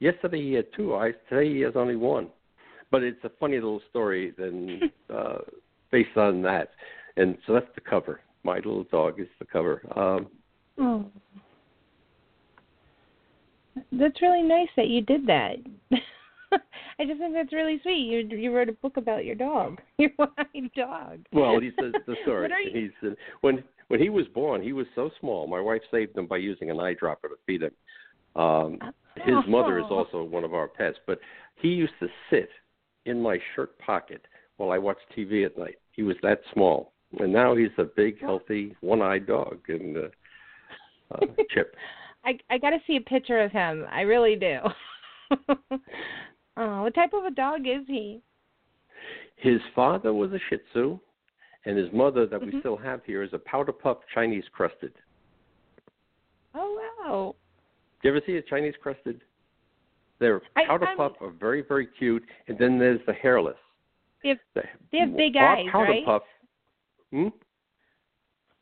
yesterday 0.00 0.40
he 0.42 0.52
had 0.52 0.66
two 0.76 0.94
eyes, 0.94 1.14
today 1.28 1.52
he 1.52 1.60
has 1.60 1.74
only 1.76 1.96
one. 1.96 2.28
But 2.90 3.02
it's 3.02 3.22
a 3.24 3.30
funny 3.40 3.56
little 3.56 3.82
story 3.90 4.32
then 4.38 4.80
uh, 5.14 5.38
based 5.90 6.16
on 6.16 6.42
that. 6.42 6.70
And 7.16 7.36
so 7.46 7.52
that's 7.54 7.66
the 7.74 7.80
cover. 7.80 8.20
My 8.44 8.56
little 8.56 8.84
dog 8.84 9.20
is 9.20 9.28
the 9.38 9.46
cover. 9.46 9.82
Um, 9.96 10.28
Oh. 10.78 11.06
That's 13.92 14.20
really 14.20 14.42
nice 14.42 14.68
that 14.76 14.88
you 14.88 15.00
did 15.00 15.26
that. 15.26 15.56
I 16.98 17.04
just 17.06 17.18
think 17.18 17.34
that's 17.34 17.52
really 17.52 17.78
sweet. 17.82 18.28
You 18.30 18.38
you 18.38 18.54
wrote 18.54 18.68
a 18.68 18.72
book 18.72 18.96
about 18.96 19.24
your 19.24 19.34
dog, 19.34 19.80
your 19.98 20.10
one-eyed 20.16 20.70
dog. 20.76 21.20
Well, 21.32 21.58
he 21.60 21.70
says 21.80 21.92
the 22.06 22.16
story. 22.22 22.50
You- 22.72 22.80
He's 23.02 23.10
uh, 23.10 23.14
when 23.40 23.64
when 23.88 24.00
he 24.00 24.08
was 24.08 24.26
born, 24.34 24.62
he 24.62 24.72
was 24.72 24.86
so 24.94 25.10
small. 25.20 25.46
My 25.46 25.60
wife 25.60 25.82
saved 25.90 26.16
him 26.16 26.26
by 26.26 26.38
using 26.38 26.70
an 26.70 26.76
eyedropper 26.78 27.22
to 27.28 27.36
feed 27.46 27.62
him. 27.62 27.72
Um, 28.34 28.78
his 29.16 29.36
mother 29.48 29.78
is 29.78 29.84
Oh. 29.90 29.98
also 29.98 30.22
one 30.22 30.44
of 30.44 30.52
our 30.54 30.68
pets, 30.68 30.98
but 31.06 31.18
he 31.56 31.68
used 31.68 31.94
to 32.00 32.08
sit 32.30 32.50
in 33.06 33.20
my 33.22 33.38
shirt 33.54 33.78
pocket 33.78 34.26
while 34.56 34.70
I 34.72 34.78
watched 34.78 35.06
TV 35.16 35.44
at 35.46 35.56
night. 35.56 35.78
He 35.92 36.02
was 36.02 36.16
that 36.22 36.40
small. 36.52 36.92
and 37.20 37.32
now 37.32 37.54
he's 37.54 37.70
a 37.78 37.84
big, 37.84 38.20
healthy, 38.20 38.76
one-eyed 38.80 39.26
dog. 39.26 39.60
And 39.68 39.96
uh, 39.96 40.08
uh, 41.12 41.26
Chip. 41.50 41.74
I 42.24 42.38
I 42.50 42.58
got 42.58 42.70
to 42.70 42.78
see 42.86 42.96
a 42.96 43.00
picture 43.00 43.40
of 43.40 43.52
him. 43.52 43.86
I 43.90 44.00
really 44.02 44.34
do. 44.36 44.58
oh, 46.56 46.82
what 46.82 46.94
type 46.94 47.12
of 47.14 47.24
a 47.24 47.30
dog 47.30 47.60
is 47.66 47.84
he? 47.86 48.20
His 49.36 49.60
father 49.74 50.12
was 50.12 50.32
a 50.32 50.38
Shih 50.50 50.58
Tzu, 50.72 50.98
and 51.66 51.76
his 51.76 51.92
mother, 51.92 52.26
that 52.26 52.40
mm-hmm. 52.40 52.56
we 52.56 52.60
still 52.60 52.76
have 52.76 53.00
here, 53.04 53.22
is 53.22 53.30
a 53.32 53.38
powder 53.38 53.72
puff 53.72 53.98
Chinese 54.14 54.44
crested. 54.52 54.92
Oh 56.54 56.80
wow! 57.00 57.34
Do 58.00 58.08
you 58.08 58.16
ever 58.16 58.24
see 58.24 58.36
a 58.36 58.42
Chinese 58.42 58.74
crested? 58.82 59.20
They're 60.18 60.40
powder 60.66 60.86
I, 60.86 60.96
puff 60.96 61.12
are 61.20 61.30
very 61.30 61.62
very 61.62 61.88
cute, 61.98 62.24
and 62.48 62.56
then 62.58 62.78
there's 62.78 63.00
the 63.06 63.12
hairless. 63.12 63.56
They 64.22 64.30
have, 64.30 64.38
the, 64.54 64.62
they 64.92 64.98
have 64.98 65.16
big 65.16 65.36
eyes, 65.36 65.66
powder 65.70 65.90
right? 65.90 66.04
Puff, 66.04 66.22
hmm? 67.10 67.28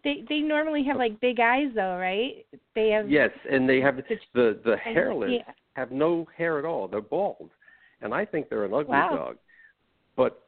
They 0.03 0.25
they 0.29 0.41
normally 0.41 0.83
have 0.85 0.97
like 0.97 1.21
big 1.21 1.39
eyes 1.41 1.69
though, 1.75 1.97
right? 1.97 2.45
They 2.75 2.89
have 2.89 3.09
Yes, 3.09 3.31
and 3.51 3.69
they 3.69 3.81
have 3.81 3.97
the 4.35 4.61
the 4.65 4.77
hairless 4.77 5.31
yeah. 5.33 5.53
have 5.75 5.93
no 5.93 6.27
hair 6.37 6.59
at 6.59 6.65
all. 6.65 6.89
They're 6.89 7.01
bald, 7.01 7.51
and 8.01 8.15
I 8.15 8.25
think 8.25 8.49
they're 8.49 8.65
an 8.65 8.75
ugly 8.75 8.93
Wow. 8.93 9.17
dog. 9.17 9.37
But 10.17 10.44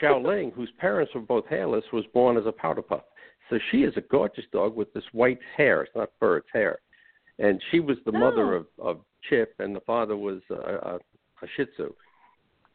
Xiaoling, 0.00 0.52
whose 0.52 0.70
parents 0.78 1.14
were 1.14 1.20
both 1.20 1.46
hairless, 1.46 1.84
was 1.92 2.04
born 2.12 2.36
as 2.36 2.46
a 2.46 2.52
powder 2.52 2.82
puff. 2.82 3.02
So 3.48 3.58
she 3.70 3.78
is 3.84 3.96
a 3.96 4.00
gorgeous 4.00 4.44
dog 4.52 4.74
with 4.76 4.92
this 4.92 5.04
white 5.12 5.38
hair. 5.56 5.82
It's 5.82 5.94
not 5.94 6.10
fur; 6.18 6.38
it's 6.38 6.48
hair. 6.52 6.78
And 7.38 7.62
she 7.70 7.80
was 7.80 7.96
the 8.04 8.12
mother 8.12 8.54
Oh. 8.54 8.58
of 8.58 8.66
of 8.78 9.04
Chip, 9.28 9.54
and 9.58 9.74
the 9.74 9.80
father 9.80 10.16
was 10.16 10.40
a, 10.50 10.54
a, 10.54 10.98
a 11.42 11.46
Shih 11.56 11.66
Tzu. 11.66 11.92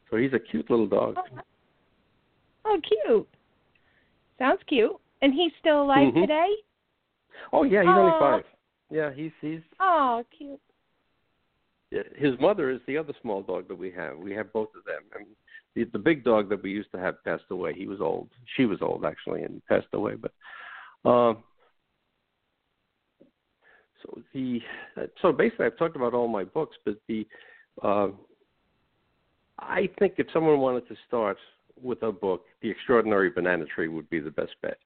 So 0.09 0.17
he's 0.17 0.33
a 0.33 0.39
cute 0.39 0.69
little 0.69 0.87
dog. 0.87 1.15
Oh, 1.17 1.41
oh, 2.65 2.81
cute. 2.81 3.27
Sounds 4.37 4.61
cute. 4.67 4.95
And 5.21 5.33
he's 5.33 5.51
still 5.59 5.83
alive 5.83 6.13
Mhm. 6.13 6.21
today? 6.21 6.55
Oh 7.53 7.63
yeah, 7.63 7.81
he's 7.81 7.89
only 7.89 8.19
five. 8.19 8.45
Yeah, 8.89 9.11
he's 9.13 9.31
he's 9.39 9.61
Oh, 9.79 10.25
cute. 10.37 10.59
his 12.15 12.39
mother 12.39 12.69
is 12.69 12.81
the 12.87 12.97
other 12.97 13.13
small 13.21 13.41
dog 13.41 13.67
that 13.67 13.75
we 13.75 13.91
have. 13.91 14.17
We 14.17 14.33
have 14.33 14.51
both 14.53 14.73
of 14.75 14.83
them. 14.85 15.03
And 15.15 15.27
the 15.75 15.85
the 15.85 15.99
big 15.99 16.23
dog 16.23 16.49
that 16.49 16.63
we 16.63 16.71
used 16.71 16.91
to 16.91 16.99
have 16.99 17.23
passed 17.23 17.45
away. 17.49 17.73
He 17.73 17.87
was 17.87 18.01
old. 18.01 18.29
She 18.55 18.65
was 18.65 18.81
old 18.81 19.05
actually 19.05 19.43
and 19.43 19.61
passed 19.67 19.87
away. 19.93 20.15
But 20.15 21.09
um, 21.09 21.43
so 24.01 24.21
the 24.33 24.59
so 25.21 25.31
basically 25.31 25.65
I've 25.67 25.77
talked 25.77 25.95
about 25.95 26.13
all 26.13 26.27
my 26.27 26.43
books, 26.43 26.75
but 26.85 26.95
the 27.07 27.27
uh, 27.81 28.07
I 29.59 29.89
think 29.99 30.15
if 30.17 30.27
someone 30.33 30.59
wanted 30.59 30.87
to 30.87 30.95
start 31.07 31.37
with 31.81 32.03
a 32.03 32.11
book, 32.11 32.45
The 32.61 32.69
Extraordinary 32.69 33.29
Banana 33.29 33.65
Tree 33.65 33.87
would 33.87 34.09
be 34.09 34.19
the 34.19 34.31
best 34.31 34.53
bet. 34.61 34.77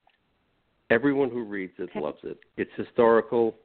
Everyone 0.90 1.30
who 1.30 1.42
reads 1.44 1.74
it 1.78 1.90
Okay. 1.90 2.00
loves 2.00 2.18
it. 2.22 2.38
It's 2.56 2.70
historical 2.76 3.56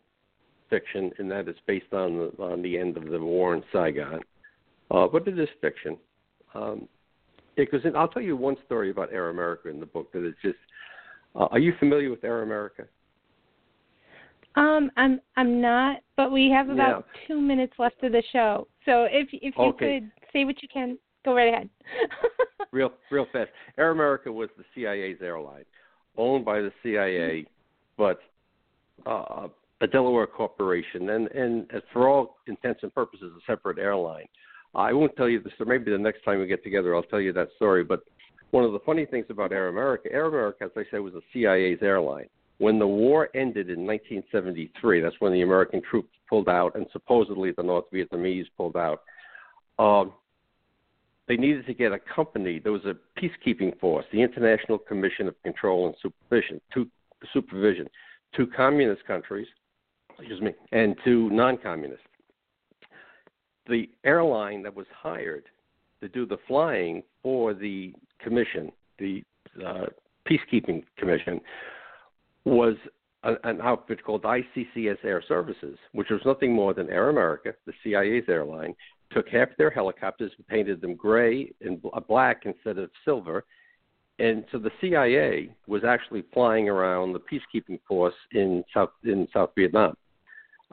fiction 0.69 1.12
and 1.19 1.29
that 1.29 1.47
is 1.49 1.55
based 1.67 1.93
on 1.93 2.17
the 2.17 2.43
on 2.43 2.62
the 2.62 2.77
end 2.77 2.97
of 2.97 3.05
the 3.05 3.19
war 3.19 3.53
in 3.53 3.63
Saigon, 3.71 4.21
uh, 4.89 5.07
but 5.07 5.27
it 5.27 5.38
is 5.38 5.49
fiction. 5.60 5.97
Um, 6.55 6.88
because 7.56 7.82
I'll 7.96 8.08
tell 8.08 8.22
you 8.22 8.36
one 8.36 8.56
story 8.66 8.92
about 8.92 9.12
Air 9.12 9.30
America 9.30 9.70
in 9.70 9.80
the 9.80 9.86
book 9.86 10.12
that 10.14 10.26
is 10.26 10.36
just. 10.42 10.58
Uh, 11.34 11.48
are 11.52 11.60
you 11.60 11.74
familiar 11.80 12.10
with 12.10 12.24
Air 12.24 12.42
America? 12.42 12.86
Um, 14.56 14.92
I'm 14.98 15.22
I'm 15.38 15.62
not, 15.62 16.02
but 16.18 16.32
we 16.32 16.50
have 16.50 16.70
about 16.70 17.06
two 17.28 17.40
minutes 17.40 17.74
left 17.80 18.04
of 18.04 18.12
the 18.12 18.24
show. 18.34 18.68
So 18.86 19.06
if 19.10 19.30
if 19.32 19.56
you 19.58 19.64
Okay. 19.64 20.00
could 20.00 20.12
say 20.34 20.44
what 20.44 20.62
you 20.62 20.68
can, 20.68 20.98
go 21.24 21.34
right 21.34 21.54
ahead. 21.54 21.70
real 22.72 22.92
real 23.10 23.28
fast. 23.32 23.50
Air 23.78 23.92
America 23.92 24.32
was 24.32 24.50
the 24.58 24.66
CIA's 24.76 25.22
airline, 25.22 25.66
owned 26.18 26.44
by 26.44 26.60
the 26.60 26.72
CIA, 26.84 27.46
but 27.98 28.20
uh, 29.06 29.48
a 29.80 29.88
Delaware 29.88 30.28
corporation, 30.28 31.10
and 31.10 31.28
and 31.30 31.72
for 31.94 32.10
all 32.10 32.38
intents 32.48 32.84
and 32.84 32.94
purposes, 32.94 33.32
a 33.38 33.52
separate 33.52 33.78
airline. 33.78 34.28
I 34.73 34.93
won't 34.93 35.15
tell 35.17 35.27
you 35.27 35.41
this, 35.41 35.53
or 35.60 35.65
maybe 35.65 35.91
the 35.91 35.97
next 35.97 36.23
time 36.23 36.39
we 36.39 36.47
get 36.47 36.63
together, 36.63 36.95
I'll 36.95 37.03
tell 37.03 37.19
you 37.19 37.34
that 37.34 37.49
story. 37.57 37.84
But 37.84 38.01
one 38.51 38.63
of 38.63 38.71
the 38.71 38.79
funny 38.79 39.05
things 39.05 39.25
about 39.29 39.51
Air 39.51 39.67
America, 39.67 40.10
Air 40.12 40.27
America, 40.27 40.65
as 40.65 40.71
I 40.75 40.84
said, 40.91 40.99
was 40.99 41.13
the 41.13 41.21
CIA's 41.34 41.81
airline. 41.81 42.27
When 42.57 42.77
the 42.77 42.88
war 42.88 43.29
ended 43.34 43.69
in 43.69 43.86
1973, 43.86 45.01
that's 45.01 45.15
when 45.19 45.34
the 45.34 45.41
American 45.41 45.81
troops 45.81 46.12
pulled 46.29 46.47
out, 46.47 46.75
and 46.75 46.86
supposedly 46.93 47.51
the 47.51 47.63
North 47.63 47.86
Vietnamese 47.91 48.45
pulled 48.55 48.77
out. 48.77 49.01
Um, 49.79 50.13
they 51.27 51.38
needed 51.38 51.65
to 51.65 51.73
get 51.73 51.91
a 51.91 51.99
company. 52.13 52.60
There 52.60 52.71
was 52.71 52.86
a 52.86 52.95
peacekeeping 53.19 53.79
force, 53.79 54.05
the 54.12 54.21
International 54.21 54.77
Commission 54.77 55.27
of 55.27 55.41
Control 55.43 55.88
and 55.88 55.95
Supervision, 56.01 56.62
to 56.73 56.88
supervision, 57.34 57.88
to 58.36 58.47
communist 58.47 59.05
countries, 59.05 59.47
excuse 60.19 60.41
me, 60.41 60.53
and 60.71 60.95
to 61.05 61.29
non-communist. 61.29 62.03
The 63.67 63.89
airline 64.04 64.63
that 64.63 64.76
was 64.76 64.88
hired 64.95 65.43
to 66.02 66.10
do 66.10 66.26
the 66.26 66.38
flying 66.47 67.04
for 67.21 67.54
the 67.54 67.93
commission, 68.19 68.71
the 68.97 69.24
uh, 69.65 69.86
peacekeeping 70.30 70.84
commission, 70.97 71.39
was 72.45 72.76
a, 73.24 73.34
an 73.43 73.62
outfit 73.62 74.04
called 74.04 74.24
ICCS 74.24 74.97
Air 75.04 75.24
Services, 75.28 75.78
which 75.93 76.10
was 76.10 76.21
nothing 76.26 76.54
more 76.54 76.74
than 76.74 76.89
Air 76.89 77.10
America, 77.10 77.54
the 77.65 77.74
CIA's 77.84 78.26
airline, 78.28 78.76
took 79.12 79.28
half 79.30 79.50
their 79.58 79.69
helicopters 79.69 80.32
and 80.38 80.47
painted 80.47 80.82
them 80.82 80.95
gray 80.95 81.52
and 81.62 81.82
black 82.08 82.43
instead 82.45 82.78
of 82.78 82.89
silver. 83.06 83.45
And 84.19 84.45
so 84.52 84.58
the 84.58 84.71
CIA 84.80 85.50
was 85.67 85.84
actually 85.84 86.24
flying 86.34 86.69
around 86.69 87.13
the 87.13 87.19
peacekeeping 87.19 87.80
force 87.88 88.13
in 88.34 88.63
South 88.74 88.91
in 89.04 89.28
South 89.34 89.52
Vietnam. 89.58 89.95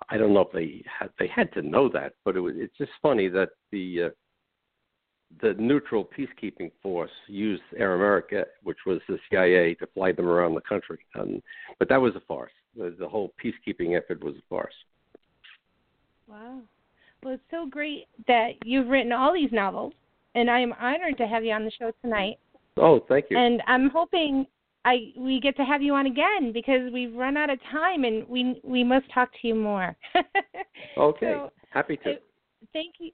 I 0.08 0.16
don't 0.16 0.32
know 0.32 0.40
if 0.40 0.52
they 0.52 0.82
had 0.98 1.10
they 1.18 1.28
had 1.28 1.52
to 1.54 1.62
know 1.62 1.88
that, 1.90 2.14
but 2.24 2.36
it 2.36 2.40
was 2.40 2.54
it's 2.56 2.76
just 2.76 2.92
funny 3.02 3.28
that 3.28 3.50
the 3.72 4.04
uh, 4.04 4.08
the 5.42 5.54
neutral 5.58 6.08
peacekeeping 6.16 6.70
force 6.82 7.10
used 7.26 7.62
Air 7.76 7.94
America, 7.94 8.44
which 8.62 8.78
was 8.86 9.00
the 9.08 9.18
CIA, 9.30 9.74
to 9.74 9.86
fly 9.88 10.12
them 10.12 10.26
around 10.26 10.54
the 10.54 10.62
country. 10.62 10.98
Um, 11.18 11.42
but 11.78 11.88
that 11.90 12.00
was 12.00 12.16
a 12.16 12.20
farce. 12.20 12.52
The, 12.76 12.94
the 12.98 13.08
whole 13.08 13.32
peacekeeping 13.42 13.96
effort 13.96 14.22
was 14.24 14.34
a 14.36 14.42
farce. 14.48 14.74
wow. 16.26 16.60
Well, 17.22 17.34
it's 17.34 17.42
so 17.50 17.66
great 17.68 18.06
that 18.28 18.52
you've 18.64 18.88
written 18.88 19.12
all 19.12 19.34
these 19.34 19.50
novels, 19.50 19.92
and 20.34 20.48
I 20.48 20.60
am 20.60 20.72
honored 20.80 21.18
to 21.18 21.26
have 21.26 21.44
you 21.44 21.52
on 21.52 21.64
the 21.64 21.72
show 21.78 21.90
tonight. 22.00 22.38
Oh, 22.76 23.00
thank 23.08 23.26
you. 23.28 23.36
And 23.36 23.60
I'm 23.66 23.90
hoping 23.90 24.46
I 24.84 25.12
we 25.16 25.40
get 25.40 25.56
to 25.56 25.64
have 25.64 25.82
you 25.82 25.94
on 25.94 26.06
again 26.06 26.52
because 26.52 26.92
we've 26.92 27.14
run 27.14 27.36
out 27.36 27.50
of 27.50 27.58
time 27.70 28.04
and 28.04 28.26
we 28.28 28.60
we 28.62 28.84
must 28.84 29.06
talk 29.12 29.30
to 29.40 29.48
you 29.48 29.54
more. 29.54 29.96
okay, 30.96 31.32
So, 31.34 31.52
happy 31.70 31.96
to. 31.98 32.14
thank 32.72 32.94
you, 32.98 33.10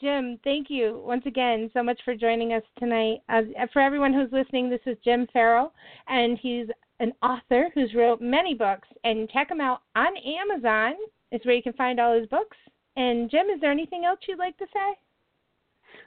Jim. 0.00 0.38
Thank 0.44 0.68
you 0.70 1.02
once 1.04 1.24
again 1.26 1.70
so 1.74 1.82
much 1.82 2.00
for 2.04 2.14
joining 2.14 2.52
us 2.52 2.62
tonight. 2.78 3.18
Uh, 3.28 3.42
for 3.72 3.80
everyone 3.82 4.12
who's 4.12 4.32
listening, 4.32 4.70
this 4.70 4.80
is 4.86 4.96
Jim 5.04 5.26
Farrell, 5.32 5.72
and 6.06 6.38
he's 6.40 6.66
an 7.00 7.12
author 7.22 7.68
who's 7.74 7.94
wrote 7.94 8.20
many 8.20 8.54
books. 8.54 8.88
And 9.04 9.28
check 9.30 9.50
him 9.50 9.60
out 9.60 9.82
on 9.96 10.08
Amazon. 10.16 10.94
It's 11.30 11.44
where 11.44 11.54
you 11.54 11.62
can 11.62 11.74
find 11.74 12.00
all 12.00 12.18
his 12.18 12.26
books. 12.28 12.56
And 12.96 13.30
Jim, 13.30 13.46
is 13.54 13.60
there 13.60 13.70
anything 13.70 14.04
else 14.04 14.18
you'd 14.26 14.38
like 14.38 14.56
to 14.58 14.66
say? 14.72 14.98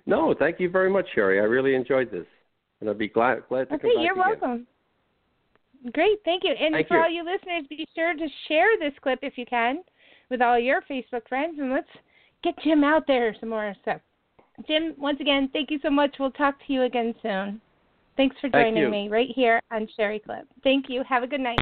No, 0.05 0.33
thank 0.37 0.59
you 0.59 0.69
very 0.69 0.89
much, 0.89 1.05
Sherry. 1.13 1.39
I 1.39 1.43
really 1.43 1.75
enjoyed 1.75 2.11
this, 2.11 2.25
and 2.79 2.89
I'd 2.89 2.97
be 2.97 3.07
glad 3.07 3.43
glad 3.49 3.69
to 3.69 3.75
Okay, 3.75 3.81
come 3.83 3.95
back 3.95 4.03
you're 4.03 4.13
again. 4.13 4.39
welcome. 4.41 4.67
Great, 5.93 6.19
thank 6.25 6.43
you. 6.43 6.51
And 6.51 6.75
Thank 6.75 6.87
for 6.87 6.97
you. 6.97 7.03
all 7.03 7.09
you 7.09 7.23
listeners, 7.23 7.65
be 7.69 7.87
sure 7.95 8.13
to 8.13 8.27
share 8.47 8.77
this 8.79 8.93
clip 9.01 9.19
if 9.23 9.37
you 9.37 9.45
can 9.45 9.79
with 10.29 10.41
all 10.41 10.59
your 10.59 10.81
Facebook 10.83 11.27
friends, 11.27 11.57
and 11.59 11.71
let's 11.71 11.89
get 12.43 12.53
Jim 12.63 12.83
out 12.83 13.07
there 13.07 13.35
some 13.39 13.49
more. 13.49 13.75
So, 13.83 13.99
Jim, 14.67 14.93
once 14.97 15.19
again, 15.19 15.49
thank 15.51 15.71
you 15.71 15.79
so 15.81 15.89
much. 15.89 16.15
We'll 16.19 16.31
talk 16.31 16.55
to 16.67 16.73
you 16.73 16.83
again 16.83 17.15
soon. 17.21 17.59
Thanks 18.15 18.35
for 18.39 18.49
joining 18.49 18.83
you. 18.83 18.89
me 18.89 19.09
right 19.09 19.29
here 19.33 19.61
on 19.71 19.87
Sherry 19.95 20.19
Clip. 20.19 20.47
Thank 20.63 20.85
you. 20.87 21.03
Have 21.07 21.23
a 21.23 21.27
good 21.27 21.41
night. 21.41 21.59